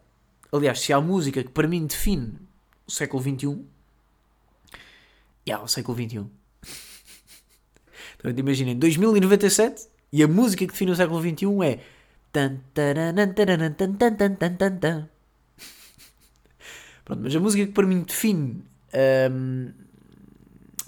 Aliás, 0.52 0.80
se 0.80 0.92
há 0.92 1.00
música 1.00 1.42
que 1.42 1.50
para 1.50 1.68
mim 1.68 1.87
define 1.87 2.38
o 2.87 2.90
século 2.90 3.22
XXI, 3.22 3.64
é 5.46 5.56
o 5.56 5.68
século 5.68 5.96
XXI. 5.96 6.26
Portanto, 8.18 8.38
imaginem, 8.38 8.76
2097 8.78 9.88
e 10.12 10.22
a 10.22 10.28
música 10.28 10.64
que 10.64 10.72
define 10.72 10.92
o 10.92 10.96
século 10.96 11.20
XXI 11.20 11.46
é. 11.64 11.80
Pronto, 17.04 17.22
mas 17.22 17.35
a 17.37 17.40
música 17.40 17.64
que 17.66 17.72
para 17.72 17.87
mim 17.87 18.02
define 18.02 18.64
um, 19.30 19.72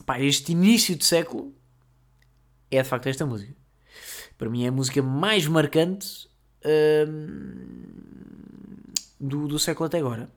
pá, 0.05 0.21
este 0.21 0.53
início 0.53 0.97
de 0.97 1.05
século 1.05 1.55
é 2.71 2.83
de 2.83 2.89
facto 2.89 3.07
esta 3.07 3.25
música. 3.25 3.55
Para 4.37 4.51
mim 4.51 4.65
é 4.65 4.69
a 4.69 4.73
música 4.73 5.03
mais 5.03 5.47
marcante 5.47 6.29
um, 7.09 7.69
do, 9.21 9.49
do 9.49 9.59
século 9.59 9.87
até 9.87 9.99
agora. 9.99 10.31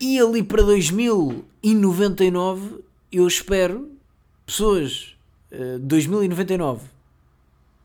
E 0.00 0.18
ali 0.18 0.42
para 0.42 0.62
2099 0.62 2.82
eu 3.10 3.26
espero 3.26 3.90
pessoas 4.46 5.16
2099, 5.80 6.84
eh, 6.84 6.88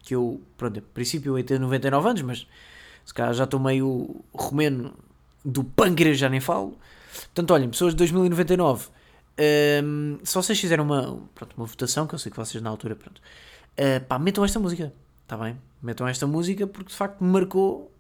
que 0.03 0.15
eu, 0.15 0.39
pronto, 0.57 0.79
a 0.79 0.81
princípio 0.93 1.33
eu 1.33 1.37
ia 1.37 1.43
ter 1.43 1.59
99 1.59 2.09
anos, 2.09 2.21
mas 2.21 2.47
se 3.05 3.13
calhar 3.13 3.33
já 3.33 3.43
estou 3.43 3.59
meio 3.59 4.23
romeno 4.33 4.93
do 5.43 5.63
pâncreas, 5.63 6.17
já 6.17 6.29
nem 6.29 6.39
falo. 6.39 6.77
Portanto, 7.13 7.51
olhem, 7.51 7.69
pessoas 7.69 7.93
de 7.93 7.97
2099, 7.97 8.87
um, 8.87 8.91
ehm, 9.37 10.17
se 10.23 10.33
vocês 10.33 10.59
fizerem 10.59 10.83
uma, 10.83 11.19
pronto, 11.35 11.53
uma 11.57 11.65
votação, 11.65 12.07
que 12.07 12.15
eu 12.15 12.19
sei 12.19 12.31
que 12.31 12.37
vocês 12.37 12.63
na 12.63 12.69
altura, 12.69 12.95
pronto, 12.95 13.19
uh, 13.19 14.05
pá, 14.07 14.17
metam 14.17 14.43
esta 14.43 14.59
música, 14.59 14.91
está 15.27 15.35
bem? 15.35 15.57
Metam 15.81 16.07
esta 16.07 16.25
música 16.25 16.65
porque 16.65 16.89
de 16.89 16.95
facto 16.95 17.21
marcou, 17.21 17.91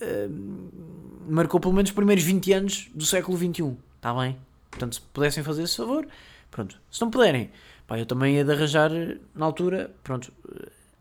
uh, 0.00 1.30
marcou 1.30 1.60
pelo 1.60 1.74
menos 1.74 1.90
os 1.90 1.94
primeiros 1.94 2.24
20 2.24 2.52
anos 2.54 2.90
do 2.94 3.04
século 3.04 3.36
XXI, 3.36 3.76
está 3.96 4.14
bem? 4.14 4.36
Portanto, 4.70 4.94
se 4.94 5.00
pudessem 5.00 5.44
fazer 5.44 5.64
esse 5.64 5.76
favor, 5.76 6.08
pronto. 6.50 6.80
Se 6.90 7.00
não 7.00 7.10
puderem, 7.10 7.50
Pá, 7.86 7.98
eu 7.98 8.06
também 8.06 8.36
ia 8.36 8.44
de 8.44 8.52
arranjar 8.52 8.90
na 9.34 9.44
altura, 9.44 9.92
pronto, 10.04 10.32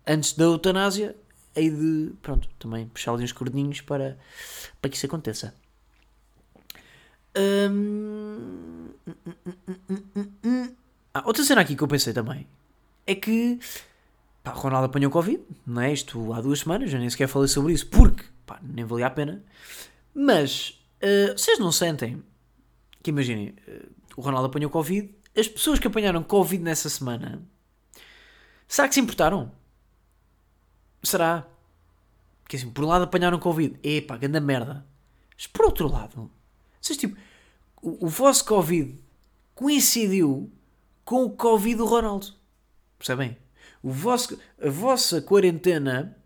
antes 0.07 0.33
da 0.33 0.45
eutanásia, 0.45 1.15
hei 1.55 1.69
de, 1.69 2.11
pronto, 2.19 2.49
também 2.57 2.87
puxar 2.87 3.13
ali 3.13 3.23
uns 3.23 3.31
cordinhos 3.31 3.79
para, 3.79 4.17
para 4.81 4.89
que 4.89 4.97
isso 4.97 5.05
aconteça. 5.05 5.53
Hum, 7.37 8.89
ah, 11.13 11.23
outra 11.25 11.43
cena 11.43 11.61
aqui 11.61 11.75
que 11.75 11.83
eu 11.83 11.87
pensei 11.87 12.11
também 12.11 12.47
é 13.05 13.13
que 13.13 13.59
pá, 14.49 14.59
Ronaldo 14.59 14.85
apanhou 14.87 15.11
Covid, 15.11 15.41
não 15.65 15.81
é? 15.81 15.93
Isto 15.93 16.33
há 16.33 16.41
duas 16.41 16.59
semanas, 16.61 16.91
eu 16.91 16.99
nem 16.99 17.09
sequer 17.09 17.27
falei 17.27 17.47
sobre 17.47 17.73
isso 17.73 17.87
porque 17.87 18.23
pá, 18.45 18.59
nem 18.61 18.85
valia 18.85 19.07
a 19.07 19.09
pena. 19.09 19.43
Mas 20.13 20.81
uh, 21.01 21.37
vocês 21.37 21.59
não 21.59 21.71
sentem 21.71 22.23
que 23.03 23.11
imaginem, 23.11 23.55
uh, 23.67 23.89
o 24.17 24.21
Ronaldo 24.21 24.47
apanhou 24.47 24.69
Covid, 24.69 25.09
as 25.37 25.47
pessoas 25.47 25.79
que 25.79 25.87
apanharam 25.87 26.23
Covid 26.23 26.63
nessa 26.63 26.89
semana, 26.89 27.41
será 28.67 28.87
que 28.87 28.95
se 28.95 28.99
importaram? 28.99 29.51
Será? 31.03 31.45
Que 32.47 32.55
assim, 32.55 32.69
por 32.69 32.83
um 32.83 32.87
lado 32.87 33.03
apanharam 33.03 33.39
Covid, 33.39 33.79
epá, 33.83 34.17
grande 34.17 34.39
merda. 34.39 34.85
Mas 35.35 35.47
por 35.47 35.65
outro 35.65 35.87
lado, 35.87 36.29
vocês 36.81 36.97
tipo, 36.97 37.15
o, 37.81 38.05
o 38.05 38.09
vosso 38.09 38.43
Covid 38.43 38.99
coincidiu 39.53 40.51
com 41.05 41.23
o 41.23 41.29
Covid 41.29 41.75
do 41.75 41.85
Ronaldo. 41.85 42.33
Percebem? 42.97 43.37
Vosso, 43.83 44.37
a 44.61 44.69
vossa 44.69 45.21
quarentena 45.21 46.17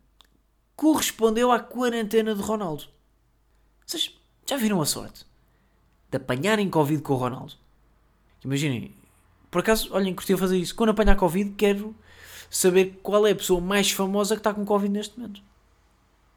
correspondeu 0.76 1.52
à 1.52 1.60
quarentena 1.60 2.34
de 2.34 2.42
Ronaldo. 2.42 2.86
Vocês 3.86 4.18
já 4.46 4.58
viram 4.58 4.82
a 4.82 4.86
sorte 4.86 5.26
de 6.10 6.18
apanharem 6.18 6.70
Covid 6.70 7.02
com 7.02 7.14
o 7.14 7.18
Ronaldo? 7.18 7.54
Imaginem, 8.44 8.94
por 9.50 9.60
acaso, 9.60 9.94
olhem, 9.94 10.16
curti 10.16 10.36
fazer 10.36 10.58
isso. 10.58 10.76
Quando 10.76 10.90
apanhar 10.90 11.16
Covid, 11.16 11.52
quero 11.52 11.96
saber 12.50 13.00
qual 13.02 13.26
é 13.28 13.32
a 13.32 13.36
pessoa 13.36 13.62
mais 13.62 13.92
famosa 13.92 14.36
que 14.36 14.40
está 14.40 14.54
com 14.54 14.66
Covid 14.66 14.92
neste 14.92 15.18
momento. 15.18 15.42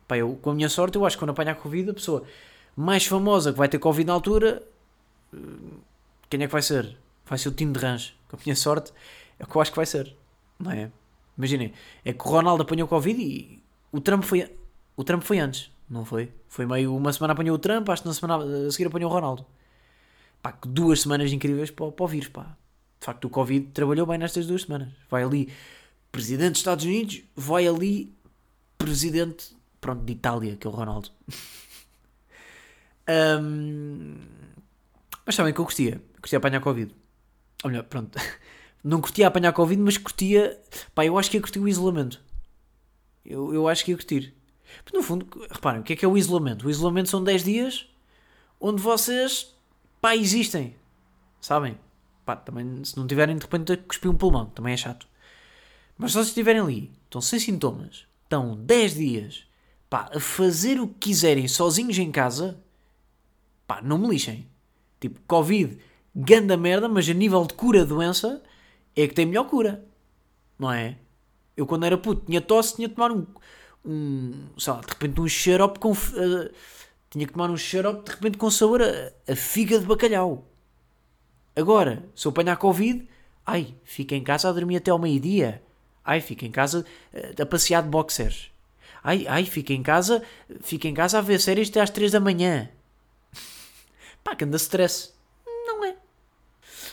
Pá, 0.07 0.17
eu, 0.17 0.37
com 0.37 0.51
a 0.51 0.55
minha 0.55 0.69
sorte, 0.69 0.97
eu 0.97 1.05
acho 1.05 1.17
que 1.17 1.21
quando 1.21 1.31
apanhar 1.31 1.57
Covid, 1.57 1.91
a 1.91 1.95
pessoa 1.95 2.25
mais 2.77 3.07
famosa 3.07 3.53
que 3.53 3.59
vai 3.59 3.69
ter 3.69 3.79
Covid 3.79 4.07
na 4.07 4.13
altura, 4.13 4.63
eh, 5.35 5.39
quem 6.29 6.43
é 6.43 6.47
que 6.47 6.53
vai 6.53 6.63
ser? 6.63 6.97
Vai 7.25 7.39
ser 7.39 7.49
o 7.49 7.53
time 7.53 7.73
de 7.73 7.79
Range. 7.79 8.15
Com 8.29 8.37
a 8.37 8.39
minha 8.45 8.55
sorte, 8.55 8.93
é 9.39 9.45
o 9.45 9.47
que 9.47 9.57
eu 9.57 9.61
acho 9.61 9.73
que 9.73 9.77
vai 9.77 9.87
ser. 9.87 10.15
Não 10.59 10.71
é? 10.71 10.91
Imaginem, 11.37 11.73
é 12.05 12.13
que 12.13 12.27
o 12.27 12.31
Ronaldo 12.31 12.63
apanhou 12.63 12.89
Covid 12.89 13.21
e 13.21 13.63
o 13.93 14.01
Trump 14.01 14.25
foi, 14.25 14.51
o 14.97 15.05
Trump 15.05 15.23
foi 15.23 15.39
antes, 15.39 15.71
não 15.89 16.05
foi? 16.05 16.33
Foi 16.49 16.67
meio 16.67 16.97
uma 16.97 17.13
semana 17.13 17.35
apanhou 17.35 17.57
o 17.57 17.59
Trump, 17.59 17.89
acho 17.89 18.03
que 18.03 18.09
na 18.09 18.15
semana 18.15 18.67
a 18.67 18.71
seguir 18.71 18.87
apanhou 18.87 19.11
o 19.11 19.15
Ronaldo. 19.15 19.45
Pá, 20.43 20.57
duas 20.67 21.03
semanas 21.03 21.33
incríveis 21.33 21.71
para, 21.71 21.91
para 21.93 22.05
o 22.05 22.09
vírus, 22.09 22.29
pá. 22.29 22.57
De 22.99 23.05
facto, 23.05 23.27
o 23.27 23.31
Covid 23.31 23.69
trabalhou 23.73 24.07
bem 24.07 24.19
nestas 24.19 24.47
duas 24.47 24.63
semanas. 24.63 24.89
Vai 25.11 25.23
ali 25.23 25.53
presidente 26.11 26.53
dos 26.53 26.61
Estados 26.61 26.85
Unidos, 26.85 27.23
vai 27.35 27.67
ali 27.67 28.15
presidente, 28.79 29.55
pronto, 29.81 30.05
de 30.05 30.13
Itália, 30.13 30.57
que 30.57 30.67
é 30.67 30.71
o 30.71 30.73
Ronaldo. 30.73 31.11
um, 33.41 34.17
mas 35.25 35.35
sabem 35.35 35.53
que 35.53 35.61
eu 35.61 35.65
curtia, 35.65 36.01
curtia 36.21 36.39
apanhar 36.39 36.61
Covid. 36.61 36.95
Ou 37.65 37.71
melhor, 37.71 37.85
pronto, 37.85 38.19
não 38.87 39.01
curtia 39.01 39.27
apanhar 39.27 39.53
Covid, 39.53 39.83
mas 39.83 39.99
curtia, 39.99 40.63
pá, 40.95 41.05
eu 41.05 41.19
acho 41.19 41.29
que 41.29 41.37
ia 41.37 41.41
curtir 41.41 41.59
o 41.59 41.67
isolamento. 41.67 42.23
Eu, 43.25 43.53
eu 43.53 43.67
acho 43.67 43.85
que 43.85 43.91
ia 43.91 43.97
curtir. 43.97 44.33
Porque 44.85 44.97
no 44.97 45.03
fundo, 45.03 45.27
reparem, 45.51 45.81
o 45.81 45.83
que 45.83 45.95
é 45.95 45.97
que 45.97 46.05
é 46.05 46.09
o 46.09 46.17
isolamento? 46.17 46.67
O 46.67 46.71
isolamento 46.71 47.09
são 47.09 47.23
10 47.23 47.43
dias 47.43 47.89
onde 48.61 48.81
vocês, 48.81 49.53
pá, 50.01 50.15
existem. 50.15 50.77
Sabem? 51.41 51.77
Pá, 52.25 52.37
também, 52.37 52.85
se 52.85 52.97
não 52.97 53.09
tiverem 53.09 53.37
de 53.37 53.43
repente 53.43 53.73
a 53.73 53.77
cuspir 53.77 54.09
um 54.09 54.17
pulmão, 54.17 54.47
também 54.47 54.75
é 54.75 54.77
chato. 54.77 55.09
Mas 55.99 56.13
se 56.13 56.19
vocês 56.19 56.29
estiverem 56.29 56.63
ali, 56.63 56.93
estão 57.05 57.21
sem 57.21 57.41
sintomas, 57.41 58.07
estão 58.23 58.57
10 58.57 58.95
dias 58.95 59.47
pá, 59.91 60.09
a 60.15 60.21
fazer 60.21 60.81
o 60.81 60.87
que 60.87 61.09
quiserem 61.09 61.49
sozinhos 61.49 61.99
em 61.99 62.13
casa, 62.13 62.63
pá, 63.67 63.83
não 63.83 63.99
me 63.99 64.09
lixem. 64.09 64.49
Tipo, 65.01 65.21
Covid, 65.27 65.77
ganda 66.15 66.57
merda, 66.57 66.89
mas 66.89 67.09
a 67.09 67.15
nível 67.15 67.45
de 67.45 67.55
cura 67.55 67.85
doença 67.85 68.43
é 68.97 69.07
que 69.07 69.15
tem 69.15 69.27
melhor 69.27 69.45
cura. 69.45 69.85
Não 70.59 70.73
é? 70.73 70.97
Eu 71.57 71.67
quando 71.67 71.85
era 71.85 71.99
puto 71.99 72.25
tinha 72.27 72.41
tosse, 72.41 72.77
tinha 72.77 72.89
de 72.89 72.95
tomar 72.95 73.13
um, 73.13 73.27
um 73.85 74.49
sei 74.59 74.73
lá, 74.73 74.81
de 74.81 74.89
repente 74.89 75.21
um 75.21 75.29
xarope 75.29 75.79
com. 75.79 75.93
Uh, 75.93 76.51
tinha 77.11 77.27
que 77.27 77.33
tomar 77.33 77.51
um 77.51 77.57
xarope 77.57 78.05
de 78.05 78.11
repente 78.11 78.39
com 78.39 78.51
sabor 78.51 78.83
a, 78.83 79.13
a 79.31 79.37
figa 79.37 79.79
de 79.79 79.87
bacalhau. 79.87 80.47
Agora, 81.55 82.05
se 82.15 82.27
eu 82.27 82.31
apanhar 82.31 82.57
Covid, 82.57 83.09
ai, 83.45 83.75
fica 83.85 84.15
em 84.15 84.23
casa 84.23 84.49
a 84.49 84.53
dormir 84.53 84.77
até 84.77 84.91
ao 84.91 84.99
meio-dia. 84.99 85.63
Ai, 86.05 86.21
fica 86.21 86.47
em 86.47 86.51
casa 86.51 86.85
uh, 87.15 87.43
a 87.43 87.47
passear 87.47 87.83
de 87.83 87.89
boxers. 87.89 88.51
Ai, 89.03 89.27
ai, 89.29 89.45
fica 89.45 89.73
em 89.73 89.83
casa, 89.83 90.23
fica 90.63 90.89
em 90.89 90.95
casa 90.95 91.19
a 91.19 91.21
ver 91.21 91.41
séries 91.41 91.69
até 91.71 91.81
às 91.81 91.91
3 91.91 92.13
da 92.13 92.21
manhã. 92.21 92.69
Pá, 94.25 94.35
que 94.35 94.45
anda 94.45 94.57
stress. 94.57 95.16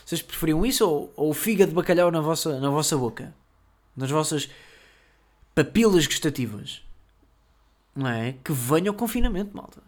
Vocês 0.06 0.22
preferiam 0.22 0.66
isso 0.66 0.88
ou, 0.88 1.14
ou 1.16 1.34
figa 1.34 1.66
de 1.66 1.74
bacalhau 1.74 2.12
na 2.12 2.22
vossa, 2.22 2.60
na 2.60 2.70
vossa 2.70 2.98
boca? 2.98 3.34
Nas 3.96 4.10
vossas 4.10 4.50
papilas 5.56 6.06
gustativas? 6.06 6.82
Não 7.96 8.08
é? 8.08 8.36
Que 8.44 8.52
venha 8.52 8.92
o 8.92 8.94
confinamento, 8.94 9.56
malta. 9.56 9.82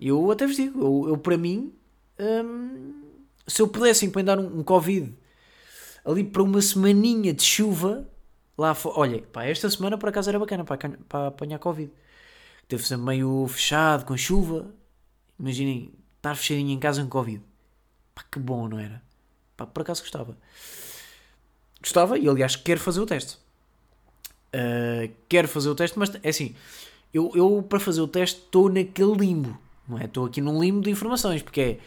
Eu 0.00 0.30
até 0.30 0.46
vos 0.46 0.56
digo, 0.56 0.80
eu, 0.80 1.10
eu 1.10 1.18
para 1.18 1.38
mim, 1.38 1.72
hum, 2.18 3.02
se 3.46 3.62
eu 3.62 3.68
pudesse 3.68 4.04
encomendar 4.04 4.38
um, 4.38 4.60
um 4.60 4.62
Covid 4.62 5.16
ali 6.04 6.22
para 6.22 6.42
uma 6.42 6.62
semaninha 6.62 7.34
de 7.34 7.42
chuva, 7.42 8.08
lá 8.56 8.74
fora. 8.74 9.00
Olha, 9.00 9.22
pá, 9.22 9.44
esta 9.44 9.68
semana 9.68 9.98
por 9.98 10.08
acaso 10.08 10.28
era 10.28 10.38
bacana 10.38 10.64
para, 10.64 10.76
para 11.08 11.26
apanhar 11.28 11.58
Covid. 11.58 11.90
Teve 12.68 12.86
sempre 12.86 13.06
meio 13.06 13.46
fechado, 13.48 14.04
com 14.04 14.16
chuva. 14.16 14.72
Imaginem 15.38 15.92
estar 16.16 16.34
fechadinho 16.36 16.70
em 16.70 16.78
casa 16.78 17.02
com 17.02 17.08
Covid. 17.08 17.42
Pá, 18.14 18.24
que 18.30 18.38
bom, 18.38 18.68
não 18.68 18.78
era? 18.78 19.02
Pá, 19.56 19.66
por 19.66 19.82
acaso 19.82 20.02
gostava. 20.02 20.36
Gostava 21.80 22.18
e, 22.18 22.28
aliás, 22.28 22.56
quero 22.56 22.80
fazer 22.80 23.00
o 23.00 23.06
teste. 23.06 23.38
Uh, 24.54 25.12
quero 25.28 25.48
fazer 25.48 25.68
o 25.68 25.74
teste, 25.74 25.98
mas 25.98 26.12
é 26.22 26.28
assim. 26.28 26.54
Eu, 27.12 27.32
eu 27.34 27.62
para 27.62 27.80
fazer 27.80 28.00
o 28.00 28.08
teste, 28.08 28.40
estou 28.40 28.68
naquele 28.68 29.14
limbo. 29.14 29.58
Não 29.88 29.98
é? 29.98 30.04
Estou 30.04 30.26
aqui 30.26 30.40
num 30.40 30.60
limbo 30.60 30.80
de 30.80 30.90
informações. 30.90 31.42
Porque 31.42 31.60
é, 31.60 31.78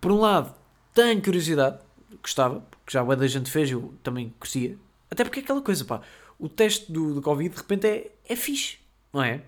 por 0.00 0.12
um 0.12 0.20
lado, 0.20 0.54
tenho 0.92 1.22
curiosidade. 1.22 1.78
Gostava, 2.22 2.60
porque 2.60 2.92
já 2.92 3.00
a 3.00 3.14
da 3.14 3.26
gente 3.26 3.50
fez, 3.50 3.70
eu 3.70 3.94
também 4.02 4.34
curtia. 4.38 4.76
Até 5.10 5.24
porque 5.24 5.40
é 5.40 5.42
aquela 5.42 5.62
coisa, 5.62 5.84
pá. 5.84 6.00
O 6.38 6.48
teste 6.48 6.90
do, 6.90 7.14
do 7.14 7.22
Covid, 7.22 7.54
de 7.54 7.60
repente, 7.60 7.86
é, 7.86 8.10
é 8.28 8.36
fixe. 8.36 8.78
Não 9.12 9.22
é? 9.22 9.42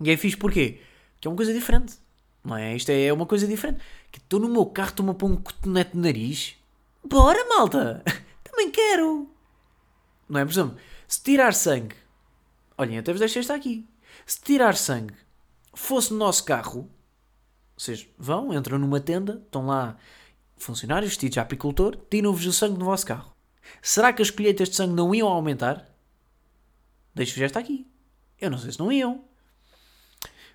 E 0.00 0.10
é 0.10 0.16
fixe 0.16 0.36
porquê? 0.36 0.80
Que 1.20 1.26
é 1.26 1.30
uma 1.30 1.36
coisa 1.36 1.52
diferente. 1.52 1.96
Não 2.44 2.56
é? 2.56 2.76
Isto 2.76 2.90
é 2.90 3.12
uma 3.12 3.26
coisa 3.26 3.46
diferente. 3.46 3.80
Que 4.12 4.18
estou 4.18 4.38
no 4.38 4.48
meu 4.48 4.64
carro, 4.66 4.90
estou-me 4.90 5.10
a 5.10 5.14
pôr 5.14 5.30
um 5.30 5.36
cotonete 5.36 5.96
no 5.96 6.02
nariz. 6.02 6.56
Bora, 7.04 7.44
malta! 7.48 8.02
Também 8.44 8.70
quero! 8.70 9.30
Não 10.28 10.40
é? 10.40 10.44
Por 10.44 10.52
exemplo, 10.52 10.76
se 11.06 11.22
tirar 11.22 11.54
sangue. 11.54 11.94
Olhem, 12.76 12.98
até 12.98 13.12
vos 13.12 13.20
deixei 13.20 13.40
estar 13.40 13.54
aqui. 13.54 13.88
Se 14.26 14.40
tirar 14.40 14.76
sangue 14.76 15.14
fosse 15.74 16.12
no 16.12 16.18
nosso 16.18 16.44
carro, 16.44 16.90
vocês 17.76 18.08
vão, 18.18 18.52
entram 18.52 18.78
numa 18.78 19.00
tenda, 19.00 19.40
estão 19.44 19.66
lá 19.66 19.96
funcionários 20.56 21.10
vestidos 21.10 21.34
de 21.34 21.40
apicultor, 21.40 21.96
tiram-vos 22.10 22.44
o 22.44 22.52
sangue 22.52 22.78
do 22.78 22.84
vosso 22.84 23.06
carro. 23.06 23.32
Será 23.80 24.12
que 24.12 24.22
as 24.22 24.30
colheitas 24.30 24.68
de 24.68 24.76
sangue 24.76 24.94
não 24.94 25.14
iam 25.14 25.28
aumentar? 25.28 25.88
Deixo-vos 27.14 27.42
esta 27.42 27.58
aqui. 27.58 27.86
Eu 28.40 28.50
não 28.50 28.58
sei 28.58 28.72
se 28.72 28.78
não 28.78 28.92
iam. 28.92 29.24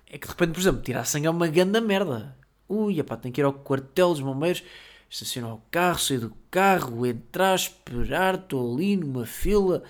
É 0.06 0.18
que 0.18 0.26
de 0.26 0.32
repente, 0.32 0.52
por 0.52 0.60
exemplo, 0.60 0.82
tirar 0.82 1.04
sangue 1.04 1.26
é 1.26 1.30
uma 1.30 1.48
grande 1.48 1.80
merda. 1.80 2.36
Ui, 2.68 3.02
pá, 3.02 3.16
tem 3.16 3.32
que 3.32 3.40
ir 3.40 3.44
ao 3.44 3.52
quartel 3.52 4.10
dos 4.10 4.20
bombeiros, 4.20 4.62
estacionar 5.08 5.54
o 5.54 5.62
carro, 5.70 5.98
sair 5.98 6.18
do 6.18 6.34
carro, 6.50 7.06
entrar, 7.06 7.54
esperar, 7.54 8.34
estou 8.34 8.74
ali 8.74 8.96
numa 8.96 9.26
fila, 9.26 9.82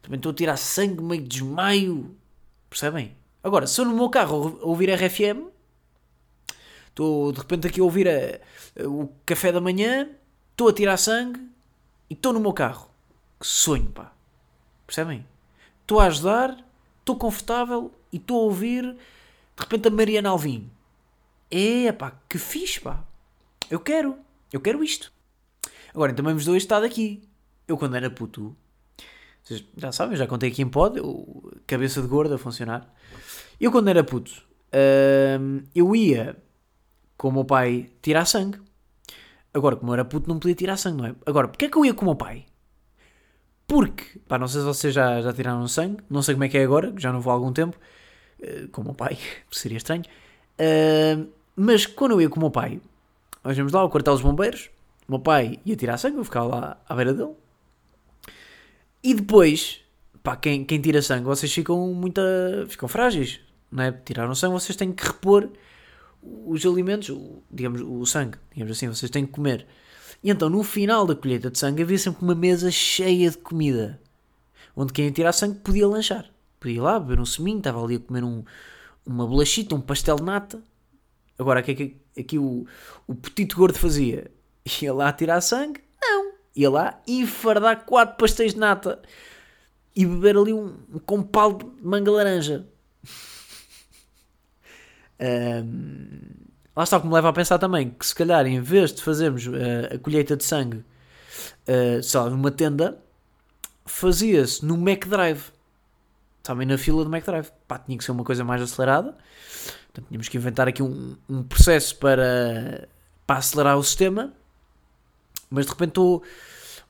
também 0.00 0.16
estou 0.16 0.32
a 0.32 0.34
tirar 0.34 0.56
sangue, 0.56 1.02
meio 1.02 1.22
desmaio. 1.22 2.16
Percebem? 2.68 3.16
Agora, 3.42 3.66
se 3.66 3.80
eu 3.80 3.84
no 3.84 3.94
meu 3.94 4.08
carro 4.08 4.58
ouvir 4.62 4.90
RFM, 4.90 5.48
estou 6.88 7.32
de 7.32 7.38
repente 7.38 7.66
aqui 7.66 7.80
a 7.80 7.84
ouvir 7.84 8.08
a, 8.08 8.88
o 8.88 9.12
café 9.26 9.50
da 9.50 9.60
manhã, 9.60 10.08
estou 10.50 10.68
a 10.68 10.72
tirar 10.72 10.96
sangue 10.96 11.40
e 12.08 12.14
estou 12.14 12.32
no 12.32 12.40
meu 12.40 12.52
carro. 12.52 12.88
Que 13.40 13.46
sonho, 13.46 13.90
pá. 13.90 14.12
Percebem? 14.86 15.26
Estou 15.80 16.00
a 16.00 16.06
ajudar, 16.06 16.56
estou 17.00 17.16
confortável 17.16 17.92
e 18.12 18.16
estou 18.16 18.40
a 18.40 18.44
ouvir 18.44 18.82
de 18.84 19.62
repente 19.62 19.88
a 19.88 19.90
Mariana 19.90 20.30
Alvim. 20.30 20.70
É 21.50 21.90
pá, 21.92 22.12
que 22.28 22.38
fixe 22.38 22.80
pá. 22.80 23.02
Eu 23.70 23.80
quero, 23.80 24.16
eu 24.52 24.60
quero 24.60 24.82
isto. 24.82 25.12
Agora, 25.94 26.12
também 26.12 26.34
vos 26.34 26.44
dou 26.44 26.56
este 26.56 26.66
estado 26.66 26.84
aqui. 26.84 27.22
Eu 27.66 27.76
quando 27.76 27.96
era 27.96 28.10
puto, 28.10 28.56
vocês 29.42 29.64
já 29.76 29.92
sabem, 29.92 30.16
já 30.16 30.26
contei 30.26 30.50
aqui 30.50 30.62
em 30.62 30.68
pod, 30.68 30.98
eu, 30.98 31.52
cabeça 31.66 32.00
de 32.00 32.08
gorda 32.08 32.36
a 32.36 32.38
funcionar. 32.38 32.92
Eu 33.60 33.70
quando 33.70 33.88
era 33.88 34.04
puto, 34.04 34.30
hum, 35.40 35.62
eu 35.74 35.94
ia 35.94 36.36
com 37.16 37.28
o 37.28 37.32
meu 37.32 37.44
pai 37.44 37.90
tirar 38.00 38.24
sangue. 38.24 38.58
Agora, 39.54 39.76
como 39.76 39.90
eu 39.90 39.94
era 39.94 40.04
puto, 40.04 40.28
não 40.28 40.38
podia 40.38 40.54
tirar 40.54 40.76
sangue, 40.76 40.96
não 40.98 41.06
é? 41.06 41.14
Agora, 41.26 41.48
porquê 41.48 41.66
é 41.66 41.68
que 41.68 41.76
eu 41.76 41.84
ia 41.84 41.94
com 41.94 42.02
o 42.02 42.06
meu 42.06 42.16
pai? 42.16 42.46
Porque, 43.66 44.18
pá, 44.26 44.38
não 44.38 44.48
sei 44.48 44.60
se 44.60 44.66
vocês 44.66 44.94
já, 44.94 45.20
já 45.20 45.32
tiraram 45.32 45.66
sangue, 45.68 46.02
não 46.08 46.22
sei 46.22 46.34
como 46.34 46.44
é 46.44 46.48
que 46.48 46.58
é 46.58 46.64
agora, 46.64 46.92
já 46.96 47.12
não 47.12 47.20
vou 47.20 47.30
há 47.30 47.34
algum 47.34 47.52
tempo, 47.52 47.76
uh, 48.40 48.68
com 48.68 48.82
o 48.82 48.84
meu 48.84 48.94
pai, 48.94 49.18
seria 49.50 49.78
estranho. 49.78 50.04
Uh, 50.58 51.28
mas 51.56 51.86
quando 51.86 52.12
eu 52.12 52.20
ia 52.20 52.28
com 52.28 52.36
o 52.36 52.40
meu 52.40 52.50
pai, 52.50 52.80
nós 53.44 53.56
íamos 53.56 53.72
lá 53.72 53.80
ao 53.80 53.90
quartel 53.90 54.14
dos 54.14 54.22
bombeiros, 54.22 54.70
o 55.08 55.12
meu 55.12 55.20
pai 55.20 55.58
ia 55.64 55.76
tirar 55.76 55.98
sangue, 55.98 56.18
eu 56.18 56.24
ficava 56.24 56.46
lá 56.46 56.82
à 56.88 56.94
beira 56.94 57.12
dele. 57.12 57.34
E 59.02 59.14
depois, 59.14 59.80
pá, 60.22 60.36
quem, 60.36 60.64
quem 60.64 60.80
tira 60.80 61.02
sangue, 61.02 61.24
vocês 61.24 61.52
ficam 61.52 61.92
muito. 61.92 62.20
ficam 62.68 62.88
frágeis, 62.88 63.40
não 63.70 63.82
é? 63.82 63.92
Tiraram 63.92 64.34
sangue, 64.34 64.54
vocês 64.54 64.76
têm 64.76 64.92
que 64.92 65.04
repor 65.04 65.50
os 66.22 66.64
alimentos, 66.64 67.10
digamos, 67.50 67.80
o 67.80 68.06
sangue, 68.06 68.38
digamos 68.52 68.76
assim, 68.76 68.86
vocês 68.88 69.10
têm 69.10 69.26
que 69.26 69.32
comer. 69.32 69.66
E 70.22 70.30
então, 70.30 70.48
no 70.48 70.62
final 70.62 71.04
da 71.04 71.16
colheita 71.16 71.50
de 71.50 71.58
sangue, 71.58 71.82
havia 71.82 71.98
sempre 71.98 72.22
uma 72.22 72.34
mesa 72.34 72.70
cheia 72.70 73.28
de 73.28 73.38
comida, 73.38 74.00
onde 74.76 74.92
quem 74.92 75.06
ia 75.06 75.10
tirar 75.10 75.32
sangue 75.32 75.58
podia 75.58 75.88
lanchar. 75.88 76.30
Podia 76.60 76.76
ir 76.76 76.80
lá 76.80 77.00
beber 77.00 77.18
um 77.18 77.26
seminho, 77.26 77.58
estava 77.58 77.82
ali 77.82 77.96
a 77.96 77.98
comer 77.98 78.22
um, 78.22 78.44
uma 79.04 79.26
bolachita, 79.26 79.74
um 79.74 79.80
pastel 79.80 80.14
de 80.14 80.22
nata. 80.22 80.62
Agora, 81.36 81.60
o 81.60 81.62
que 81.64 81.72
é 81.72 81.74
que 81.74 81.96
aqui 82.18 82.38
o, 82.38 82.66
o 83.06 83.14
petito 83.14 83.56
gordo 83.56 83.78
fazia? 83.78 84.30
Ia 84.80 84.92
lá 84.92 85.12
tirar 85.12 85.40
sangue? 85.40 85.80
Não. 86.00 86.32
Ia 86.54 86.70
lá 86.70 87.00
e 87.06 87.26
fardar 87.26 87.84
quatro 87.84 88.16
pastéis 88.16 88.54
de 88.54 88.60
nata 88.60 89.00
e 89.94 90.06
beber 90.06 90.36
ali 90.36 90.52
um, 90.52 90.74
um 90.94 90.98
compal 90.98 91.54
de 91.54 91.66
manga 91.82 92.10
laranja. 92.10 92.66
um, 95.64 96.20
lá 96.74 96.84
está 96.84 96.96
o 96.96 97.00
que 97.00 97.06
me 97.06 97.14
leva 97.14 97.28
a 97.28 97.32
pensar 97.32 97.58
também 97.58 97.90
que 97.90 98.06
se 98.06 98.14
calhar 98.14 98.46
em 98.46 98.60
vez 98.60 98.92
de 98.92 99.02
fazermos 99.02 99.46
uh, 99.46 99.94
a 99.94 99.98
colheita 99.98 100.36
de 100.36 100.44
sangue 100.44 100.84
uh, 101.68 102.02
sei 102.02 102.20
lá, 102.20 102.30
numa 102.30 102.50
tenda, 102.50 102.98
fazia-se 103.84 104.64
no 104.64 104.74
McDrive. 104.74 105.44
Sabem, 106.42 106.66
na 106.66 106.76
fila 106.76 107.04
do 107.04 107.14
McDrive. 107.14 107.50
Pá, 107.68 107.78
tinha 107.78 107.96
que 107.96 108.04
ser 108.04 108.10
uma 108.10 108.24
coisa 108.24 108.44
mais 108.44 108.60
acelerada. 108.60 109.16
Portanto, 109.92 110.08
tínhamos 110.08 110.28
que 110.28 110.36
inventar 110.36 110.68
aqui 110.68 110.82
um, 110.82 111.16
um 111.28 111.42
processo 111.42 111.96
para, 111.96 112.88
para 113.26 113.36
acelerar 113.36 113.76
o 113.76 113.84
sistema. 113.84 114.32
Mas 115.50 115.66
de 115.66 115.72
repente 115.72 115.90
estou. 115.90 116.22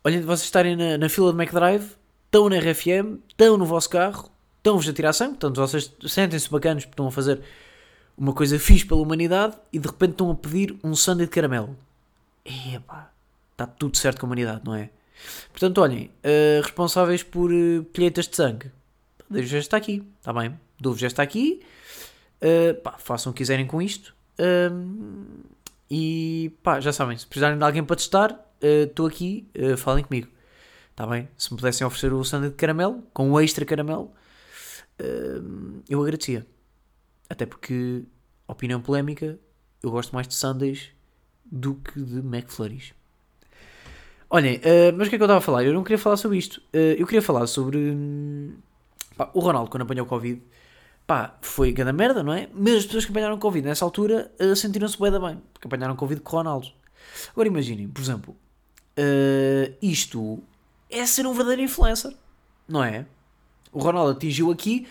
Olhem, 0.04 0.20
vocês 0.20 0.42
estarem 0.42 0.76
na, 0.76 0.96
na 0.98 1.08
fila 1.08 1.32
do 1.32 1.40
McDrive, 1.40 1.96
estão 2.26 2.48
na 2.48 2.58
RFM, 2.58 3.18
estão 3.28 3.56
no 3.56 3.66
vosso 3.66 3.90
carro, 3.90 4.30
estão-vos 4.58 4.88
a 4.88 4.92
tirar 4.92 5.12
sangue, 5.12 5.32
portanto 5.32 5.60
vocês 5.60 5.92
sentem-se 6.08 6.50
bacanos 6.50 6.84
porque 6.84 6.94
estão 6.94 7.06
a 7.06 7.10
fazer 7.10 7.40
uma 8.16 8.32
coisa 8.32 8.58
fixe 8.58 8.86
pela 8.86 9.00
humanidade 9.00 9.56
e 9.72 9.78
de 9.78 9.86
repente 9.86 10.12
estão 10.12 10.30
a 10.30 10.34
pedir 10.34 10.76
um 10.82 10.94
sundae 10.94 11.26
de 11.26 11.32
caramelo. 11.32 11.76
Epá, 12.44 13.10
está 13.52 13.66
tudo 13.66 13.96
certo 13.96 14.20
com 14.20 14.26
a 14.26 14.28
humanidade, 14.28 14.62
não 14.64 14.74
é? 14.74 14.90
Portanto, 15.50 15.78
olhem, 15.78 16.10
uh, 16.24 16.62
responsáveis 16.62 17.22
por 17.22 17.50
uh, 17.52 17.82
de 17.82 18.36
sangue, 18.36 18.70
dou-vos 19.28 19.52
esta 19.52 19.76
aqui, 19.76 20.04
está 20.18 20.32
bem? 20.32 20.58
Dou-vos 20.80 21.02
esta 21.02 21.22
aqui, 21.22 21.62
uh, 22.42 22.80
pá, 22.82 22.96
façam 22.98 23.30
o 23.30 23.34
que 23.34 23.38
quiserem 23.38 23.66
com 23.66 23.80
isto. 23.80 24.14
Uh, 24.38 25.26
e 25.90 26.52
pá, 26.62 26.80
já 26.80 26.92
sabem, 26.92 27.16
se 27.16 27.26
precisarem 27.26 27.58
de 27.58 27.64
alguém 27.64 27.84
para 27.84 27.96
testar, 27.96 28.38
estou 28.60 29.06
uh, 29.06 29.08
aqui, 29.08 29.48
falem 29.76 30.04
comigo. 30.04 30.28
Está 30.90 31.06
bem? 31.06 31.28
Se 31.38 31.52
me 31.52 31.58
pudessem 31.58 31.86
oferecer 31.86 32.12
o 32.12 32.22
sundae 32.24 32.50
de 32.50 32.56
caramelo, 32.56 33.02
com 33.12 33.30
o 33.30 33.40
extra 33.40 33.64
caramelo, 33.64 34.12
eu 35.88 36.02
agradecia. 36.02 36.46
Até 37.28 37.46
porque, 37.46 38.04
opinião 38.46 38.80
polémica, 38.80 39.38
eu 39.82 39.90
gosto 39.90 40.14
mais 40.14 40.28
de 40.28 40.34
sundaes 40.34 40.90
do 41.44 41.74
que 41.74 42.00
de 42.00 42.18
McFlurries. 42.18 42.92
Olhem, 44.30 44.60
mas 44.96 45.06
o 45.06 45.10
que 45.10 45.16
é 45.16 45.18
que 45.18 45.22
eu 45.22 45.26
estava 45.26 45.38
a 45.38 45.42
falar? 45.42 45.64
Eu 45.64 45.72
não 45.74 45.82
queria 45.82 45.98
falar 45.98 46.16
sobre 46.16 46.38
isto. 46.38 46.62
Eu 46.72 47.06
queria 47.06 47.22
falar 47.22 47.46
sobre 47.46 47.78
hum, 47.78 48.54
pá, 49.16 49.30
o 49.34 49.40
Ronaldo 49.40 49.70
quando 49.70 49.82
apanhou 49.82 50.06
Covid. 50.06 50.40
Pá, 51.12 51.36
foi 51.42 51.72
grande 51.72 51.92
merda, 51.92 52.22
não 52.22 52.32
é? 52.32 52.48
Mas 52.54 52.76
as 52.76 52.86
pessoas 52.86 53.04
que 53.04 53.10
apanharam 53.10 53.38
Covid 53.38 53.68
nessa 53.68 53.84
altura 53.84 54.32
uh, 54.40 54.56
sentiram-se 54.56 54.98
bem 54.98 55.10
bem, 55.10 55.42
porque 55.52 55.68
apanharam 55.68 55.94
Covid 55.94 56.22
com 56.22 56.38
Ronaldo. 56.38 56.68
Agora 57.32 57.46
imaginem, 57.46 57.86
por 57.86 58.00
exemplo, 58.00 58.34
isto 59.82 60.42
é 60.88 61.04
ser 61.04 61.26
um 61.26 61.34
verdadeiro 61.34 61.60
influencer, 61.60 62.16
não 62.66 62.82
é? 62.82 63.04
O 63.70 63.78
Ronaldo 63.78 64.12
atingiu 64.12 64.50
aqui 64.50 64.88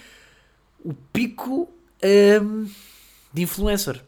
o 0.86 0.94
pico 0.94 1.68
um, 2.44 2.70
de 3.34 3.42
influencer. 3.42 4.00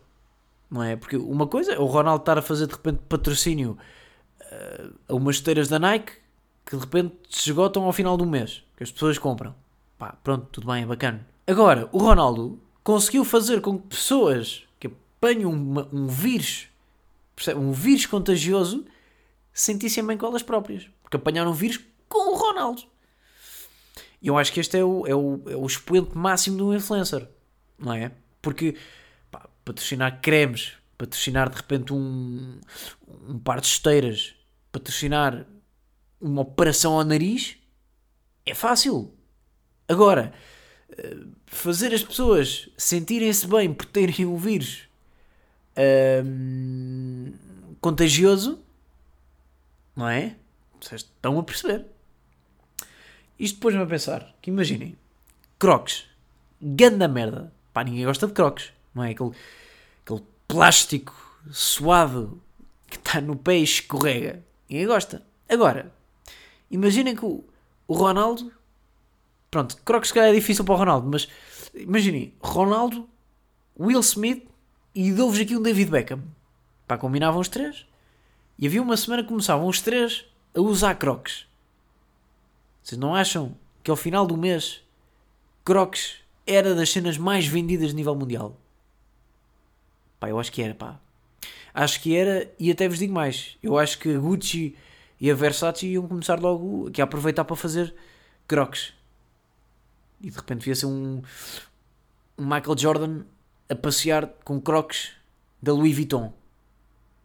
Não 0.70 0.84
é? 0.84 0.96
Porque 0.96 1.18
uma 1.18 1.48
coisa 1.48 1.74
é 1.74 1.80
o 1.80 1.86
Ronaldo 1.86 2.22
estar 2.22 2.38
a 2.38 2.44
fazer 2.44 2.68
de 2.68 2.74
repente 2.74 3.00
patrocínio 3.10 3.76
uh, 4.40 4.94
a 5.08 5.16
umas 5.16 5.38
esteiras 5.38 5.68
da 5.68 5.80
Nike 5.80 6.14
que 6.64 6.76
de 6.76 6.84
repente 6.84 7.16
se 7.28 7.50
esgotam 7.50 7.86
ao 7.86 7.92
final 7.92 8.16
do 8.16 8.26
mês, 8.28 8.64
que 8.78 8.84
as 8.84 8.92
pessoas 8.92 9.18
compram. 9.18 9.56
Pá, 9.98 10.16
pronto, 10.24 10.46
tudo 10.52 10.68
bem, 10.68 10.84
é 10.84 10.86
bacana. 10.86 11.33
Agora, 11.46 11.90
o 11.92 11.98
Ronaldo 11.98 12.60
conseguiu 12.84 13.26
fazer 13.26 13.62
com 13.62 13.78
que 13.78 13.88
pessoas 13.88 14.64
que 14.80 14.88
apanham 14.88 15.52
uma, 15.52 15.88
um 15.92 16.08
vírus, 16.08 16.68
um 17.56 17.72
vírus 17.72 18.06
contagioso, 18.06 18.86
sentissem 19.54 20.06
bem 20.06 20.18
com 20.18 20.26
elas 20.26 20.44
próprias. 20.44 20.90
Porque 21.02 21.18
apanharam 21.18 21.52
o 21.52 21.54
vírus 21.54 21.80
com 22.08 22.34
o 22.34 22.38
Ronaldo. 22.38 22.84
E 24.22 24.28
eu 24.28 24.38
acho 24.38 24.54
que 24.54 24.60
este 24.60 24.78
é 24.78 24.84
o, 24.84 25.06
é 25.06 25.14
o, 25.14 25.42
é 25.48 25.56
o 25.56 25.66
expoente 25.66 26.18
máximo 26.18 26.58
de 26.58 26.64
um 26.64 26.74
influencer 26.74 27.28
não 27.84 27.94
é? 27.94 28.12
Porque 28.42 28.76
pá, 29.30 29.48
patrocinar 29.64 30.22
cremes, 30.22 30.74
patrocinar 30.98 31.50
de 31.50 31.58
repente 31.58 31.94
um, 31.94 32.60
um 33.28 33.40
par 33.40 33.60
de 33.60 33.68
esteiras, 33.68 34.36
patrocinar 34.72 35.46
uma 36.20 36.42
operação 36.42 36.94
ao 36.94 37.04
nariz 37.04 37.58
é 38.46 38.54
fácil. 38.54 39.14
Agora, 39.88 40.34
fazer 41.46 41.94
as 41.94 42.04
pessoas 42.04 42.70
sentirem-se 42.78 43.48
bem 43.48 43.74
por 43.74 43.86
terem 43.86 44.26
um 44.26 44.38
vírus 44.38 44.84
um, 46.26 47.34
contagioso, 47.82 48.60
não 49.96 50.08
é? 50.08 50.36
Vocês 50.80 51.02
estão 51.02 51.40
a 51.40 51.44
perceber. 51.44 51.86
Isto 53.40 53.56
depois-me 53.56 53.82
a 53.82 53.86
pensar 53.86 54.36
que 54.42 54.50
imaginem, 54.50 54.96
crocs, 55.58 56.06
ganda 56.62 57.08
merda, 57.08 57.52
Pá, 57.74 57.84
ninguém 57.84 58.06
gosta 58.06 58.28
de 58.28 58.34
crocs, 58.34 58.72
não 58.94 59.04
é? 59.04 59.12
Aquele, 59.12 59.32
aquele 60.06 60.22
plástico 60.48 61.14
suado 61.52 62.40
que 62.88 62.98
está 62.98 63.20
no 63.20 63.36
pé 63.36 63.58
e 63.58 63.64
escorrega. 63.64 64.44
Ninguém 64.70 64.86
gosta. 64.86 65.24
Agora, 65.50 65.92
imaginem 66.70 67.16
que 67.16 67.26
o, 67.26 67.44
o 67.88 67.94
Ronaldo. 67.96 68.52
Pronto, 69.54 69.78
crocs 69.86 70.08
se 70.08 70.14
calhar 70.16 70.32
é 70.32 70.34
difícil 70.34 70.66
para 70.66 70.74
o 70.74 70.78
Ronaldo, 70.78 71.08
mas 71.08 71.28
imaginem, 71.76 72.34
Ronaldo, 72.42 73.08
Will 73.80 74.00
Smith 74.00 74.48
e 74.96 75.12
dou-vos 75.12 75.40
aqui 75.40 75.56
um 75.56 75.62
David 75.62 75.92
Beckham. 75.92 76.24
Pá, 76.88 76.98
combinavam 76.98 77.40
os 77.40 77.48
três. 77.48 77.86
E 78.58 78.66
havia 78.66 78.82
uma 78.82 78.98
semana 78.98 79.22
que 79.22 79.30
começavam 79.30 79.68
os 79.68 79.80
três 79.80 80.26
a 80.56 80.60
usar 80.60 80.96
crocs. 80.96 81.46
Vocês 82.82 82.98
não 83.00 83.14
acham 83.14 83.56
que 83.84 83.92
ao 83.92 83.96
final 83.96 84.26
do 84.26 84.36
mês 84.36 84.82
crocs 85.64 86.16
era 86.48 86.74
das 86.74 86.90
cenas 86.90 87.20
mais 87.20 87.46
vendidas 87.46 87.92
a 87.92 87.94
nível 87.94 88.16
mundial. 88.16 88.58
Pá, 90.20 90.30
eu 90.30 90.40
acho 90.40 90.52
que 90.52 90.64
era, 90.64 90.74
pá. 90.74 91.00
Acho 91.76 92.02
que 92.02 92.16
era, 92.16 92.52
e 92.60 92.72
até 92.72 92.90
vos 92.90 92.98
digo 92.98 93.14
mais, 93.14 93.56
eu 93.62 93.78
acho 93.78 94.00
que 94.00 94.16
a 94.16 94.18
Gucci 94.18 94.76
e 95.22 95.30
a 95.30 95.36
Versace 95.36 95.86
iam 95.86 96.08
começar 96.08 96.40
logo 96.40 96.88
aqui 96.88 97.02
a 97.02 97.04
aproveitar 97.04 97.46
para 97.46 97.56
fazer 97.56 97.94
crocs. 98.48 98.94
E 100.24 100.30
de 100.32 100.38
repente 100.38 100.64
via-se 100.64 100.86
um, 100.86 101.22
um 102.38 102.44
Michael 102.44 102.78
Jordan 102.78 103.22
a 103.70 103.76
passear 103.76 104.28
com 104.46 104.60
crocs 104.60 105.12
da 105.62 105.74
Louis 105.74 105.94
Vuitton. 105.94 106.34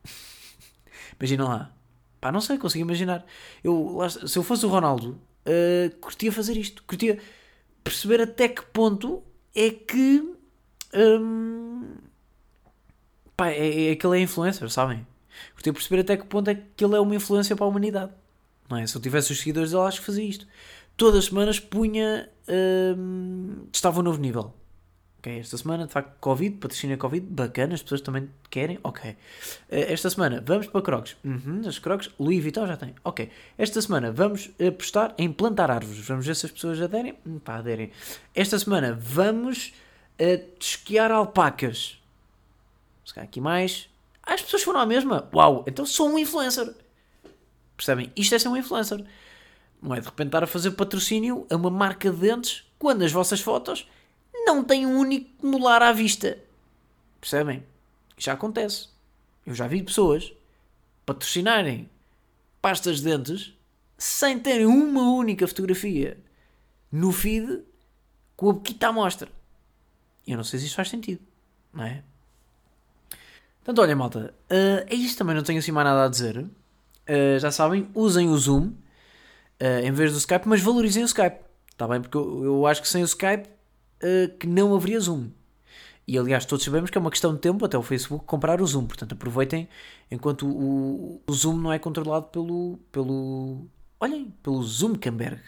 Imagina 1.18 1.44
lá. 1.44 1.72
Pá, 2.20 2.32
não 2.32 2.40
sei, 2.40 2.58
consigo 2.58 2.84
imaginar. 2.84 3.24
Eu, 3.62 3.98
se 4.26 4.36
eu 4.36 4.42
fosse 4.42 4.66
o 4.66 4.68
Ronaldo, 4.68 5.20
uh, 5.46 5.96
curtia 6.00 6.32
fazer 6.32 6.56
isto. 6.56 6.82
Curtia 6.82 7.20
perceber 7.84 8.20
até 8.20 8.48
que 8.48 8.62
ponto 8.62 9.22
é 9.54 9.70
que. 9.70 10.34
Hum, 10.94 11.94
pá, 13.36 13.48
é, 13.50 13.92
é 13.92 13.96
que 13.96 14.06
ele 14.06 14.18
é 14.18 14.22
influencer, 14.22 14.68
sabem? 14.70 15.06
De 15.62 15.72
perceber 15.72 16.00
até 16.00 16.16
que 16.16 16.26
ponto 16.26 16.48
é 16.48 16.54
que 16.54 16.84
ele 16.84 16.96
é 16.96 17.00
uma 17.00 17.14
influência 17.14 17.54
para 17.54 17.64
a 17.64 17.68
humanidade. 17.68 18.12
Não 18.68 18.76
é? 18.76 18.86
Se 18.86 18.96
eu 18.96 19.00
tivesse 19.00 19.32
os 19.32 19.38
seguidores 19.38 19.70
dele, 19.70 19.82
acho 19.82 20.00
que 20.00 20.06
fazia 20.06 20.24
isto. 20.24 20.46
Todas 20.98 21.20
as 21.20 21.24
semanas 21.26 21.60
punha. 21.60 22.28
Hum, 22.48 23.68
estava 23.72 24.00
um 24.00 24.02
novo 24.02 24.20
nível. 24.20 24.52
Ok, 25.20 25.38
esta 25.38 25.56
semana, 25.56 25.86
de 25.86 25.92
facto, 25.92 26.16
Covid, 26.18 26.56
patrocínio 26.56 26.98
Covid, 26.98 27.24
bacana, 27.24 27.74
as 27.74 27.82
pessoas 27.82 28.00
também 28.00 28.28
querem, 28.50 28.80
ok. 28.82 29.10
Uh, 29.10 29.16
esta 29.68 30.10
semana, 30.10 30.42
vamos 30.44 30.66
para 30.66 30.82
Crocs. 30.82 31.16
Uhum, 31.24 31.62
as 31.66 31.78
Crocs, 31.78 32.10
Louis 32.18 32.40
Vuitton 32.40 32.66
já 32.66 32.76
tem, 32.76 32.94
ok. 33.04 33.30
Esta 33.56 33.80
semana, 33.80 34.10
vamos 34.10 34.50
apostar 34.64 35.14
em 35.16 35.32
plantar 35.32 35.70
árvores. 35.70 36.04
Vamos 36.06 36.26
ver 36.26 36.34
se 36.34 36.46
as 36.46 36.52
pessoas 36.52 36.80
aderem. 36.82 37.16
Hum, 37.24 37.38
pá, 37.38 37.58
aderem. 37.58 37.92
Esta 38.34 38.58
semana, 38.58 38.98
vamos 39.00 39.72
uh, 40.20 40.48
esquiar 40.58 41.12
alpacas. 41.12 42.00
Se 43.04 43.14
calhar 43.14 43.28
aqui 43.28 43.40
mais. 43.40 43.88
Ah, 44.20 44.34
as 44.34 44.42
pessoas 44.42 44.64
foram 44.64 44.80
à 44.80 44.86
mesma. 44.86 45.28
Uau, 45.32 45.64
então 45.68 45.86
sou 45.86 46.08
um 46.08 46.18
influencer. 46.18 46.74
Percebem? 47.76 48.12
Isto 48.16 48.34
é 48.34 48.38
ser 48.40 48.48
um 48.48 48.56
influencer. 48.56 49.04
Não 49.80 49.94
é 49.94 50.00
de 50.00 50.06
repente 50.06 50.28
estar 50.28 50.42
a 50.42 50.46
fazer 50.46 50.72
patrocínio 50.72 51.46
a 51.50 51.56
uma 51.56 51.70
marca 51.70 52.10
de 52.10 52.16
dentes 52.18 52.64
quando 52.78 53.02
as 53.02 53.12
vossas 53.12 53.40
fotos 53.40 53.88
não 54.44 54.64
têm 54.64 54.86
um 54.86 54.98
único 54.98 55.46
molar 55.46 55.82
à 55.82 55.92
vista. 55.92 56.38
Percebem? 57.20 57.62
Já 58.16 58.32
acontece. 58.32 58.88
Eu 59.46 59.54
já 59.54 59.66
vi 59.66 59.82
pessoas 59.82 60.32
patrocinarem 61.06 61.88
pastas 62.60 62.98
de 62.98 63.04
dentes 63.04 63.54
sem 63.96 64.38
terem 64.38 64.66
uma 64.66 65.12
única 65.12 65.46
fotografia 65.46 66.18
no 66.90 67.12
feed 67.12 67.62
com 68.36 68.50
a 68.50 68.52
boquita 68.52 68.88
à 68.88 68.92
mostra. 68.92 69.28
Eu 70.26 70.36
não 70.36 70.44
sei 70.44 70.58
se 70.60 70.66
isto 70.66 70.76
faz 70.76 70.88
sentido, 70.88 71.22
não 71.72 71.84
é? 71.84 72.02
Portanto, 73.58 73.82
olha, 73.82 73.96
malta, 73.96 74.34
uh, 74.50 74.86
é 74.86 74.94
isto 74.94 75.18
também, 75.18 75.34
não 75.34 75.42
tenho 75.42 75.58
assim 75.58 75.72
mais 75.72 75.86
nada 75.86 76.04
a 76.04 76.08
dizer. 76.08 76.38
Uh, 76.38 77.38
já 77.38 77.50
sabem, 77.50 77.88
usem 77.94 78.28
o 78.28 78.36
Zoom 78.36 78.72
uh, 79.60 79.84
em 79.84 79.92
vez 79.92 80.12
do 80.12 80.18
Skype, 80.18 80.46
mas 80.46 80.60
valorizem 80.60 81.02
o 81.02 81.06
Skype, 81.06 81.38
está 81.70 81.86
bem? 81.86 82.00
Porque 82.00 82.16
eu, 82.16 82.44
eu, 82.44 82.66
acho 82.66 82.82
que 82.82 82.88
sem 82.88 83.02
o 83.02 83.06
Skype 83.06 83.48
que 84.38 84.46
não 84.46 84.76
haveria 84.76 85.00
Zoom. 85.00 85.28
E 86.06 86.16
aliás, 86.16 86.44
todos 86.44 86.64
sabemos 86.64 86.88
que 86.88 86.96
é 86.96 87.00
uma 87.00 87.10
questão 87.10 87.34
de 87.34 87.40
tempo 87.40 87.64
até 87.64 87.76
o 87.76 87.82
Facebook 87.82 88.24
comprar 88.24 88.60
o 88.62 88.66
Zoom, 88.66 88.86
portanto 88.86 89.14
aproveitem 89.14 89.68
enquanto 90.08 90.46
o, 90.46 91.20
o 91.26 91.32
Zoom 91.32 91.56
não 91.56 91.72
é 91.72 91.80
controlado 91.80 92.26
pelo. 92.26 92.78
pelo. 92.92 93.66
olhem, 93.98 94.32
pelo 94.40 94.62
Zoomkenberg. 94.62 95.40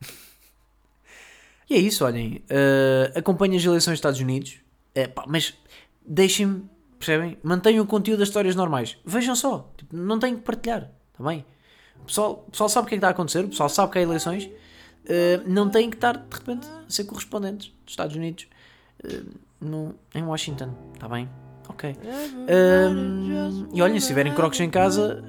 e 1.68 1.74
é 1.74 1.78
isso, 1.78 2.02
olhem. 2.02 2.42
acompanhem 3.14 3.58
as 3.58 3.64
eleições 3.64 3.92
dos 3.92 3.98
Estados 3.98 4.20
Unidos, 4.20 4.56
pá, 5.14 5.24
mas 5.28 5.52
deixem-me 6.06 6.64
Percebem? 7.02 7.36
Mantenham 7.42 7.82
o 7.82 7.86
conteúdo 7.86 8.20
das 8.20 8.28
histórias 8.28 8.54
normais. 8.54 8.96
Vejam 9.04 9.34
só. 9.34 9.68
Tipo, 9.76 9.96
não 9.96 10.20
têm 10.20 10.36
que 10.36 10.42
partilhar. 10.42 10.88
Está 11.10 11.24
bem? 11.24 11.44
O 12.02 12.06
pessoal, 12.06 12.44
o 12.46 12.50
pessoal 12.50 12.68
sabe 12.68 12.86
o 12.86 12.88
que 12.88 12.94
é 12.94 12.98
que 12.98 12.98
está 12.98 13.08
a 13.08 13.10
acontecer. 13.10 13.44
O 13.44 13.48
pessoal 13.48 13.68
sabe 13.68 13.92
que 13.92 13.98
há 13.98 14.02
eleições. 14.02 14.44
Uh, 14.44 15.42
não 15.46 15.68
têm 15.68 15.90
que 15.90 15.96
estar, 15.96 16.16
de 16.16 16.36
repente, 16.36 16.66
a 16.66 16.90
ser 16.90 17.04
correspondentes 17.04 17.72
dos 17.84 17.92
Estados 17.92 18.14
Unidos 18.14 18.46
uh, 19.04 19.24
no, 19.60 19.94
em 20.14 20.22
Washington. 20.22 20.70
Está 20.94 21.08
bem? 21.08 21.28
Ok. 21.68 21.90
Uh, 21.90 23.68
e 23.72 23.82
olhem, 23.82 23.98
se 23.98 24.08
tiverem 24.08 24.34
crocs 24.34 24.60
em 24.60 24.70
casa, 24.70 25.24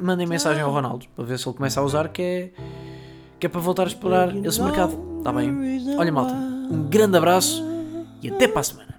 mandem 0.00 0.26
mensagem 0.26 0.62
ao 0.62 0.70
Ronaldo 0.70 1.06
para 1.16 1.24
ver 1.24 1.38
se 1.38 1.48
ele 1.48 1.56
começa 1.56 1.80
a 1.80 1.82
usar, 1.82 2.08
que 2.08 2.22
é, 2.22 2.50
que 3.40 3.46
é 3.46 3.48
para 3.48 3.60
voltar 3.60 3.84
a 3.84 3.86
explorar 3.86 4.34
esse 4.36 4.62
mercado. 4.62 5.16
Está 5.18 5.32
bem? 5.32 5.50
Olha, 5.98 6.12
malta, 6.12 6.34
um 6.34 6.86
grande 6.88 7.16
abraço 7.16 7.64
e 8.22 8.30
até 8.30 8.46
para 8.46 8.60
a 8.60 8.64
semana. 8.64 8.94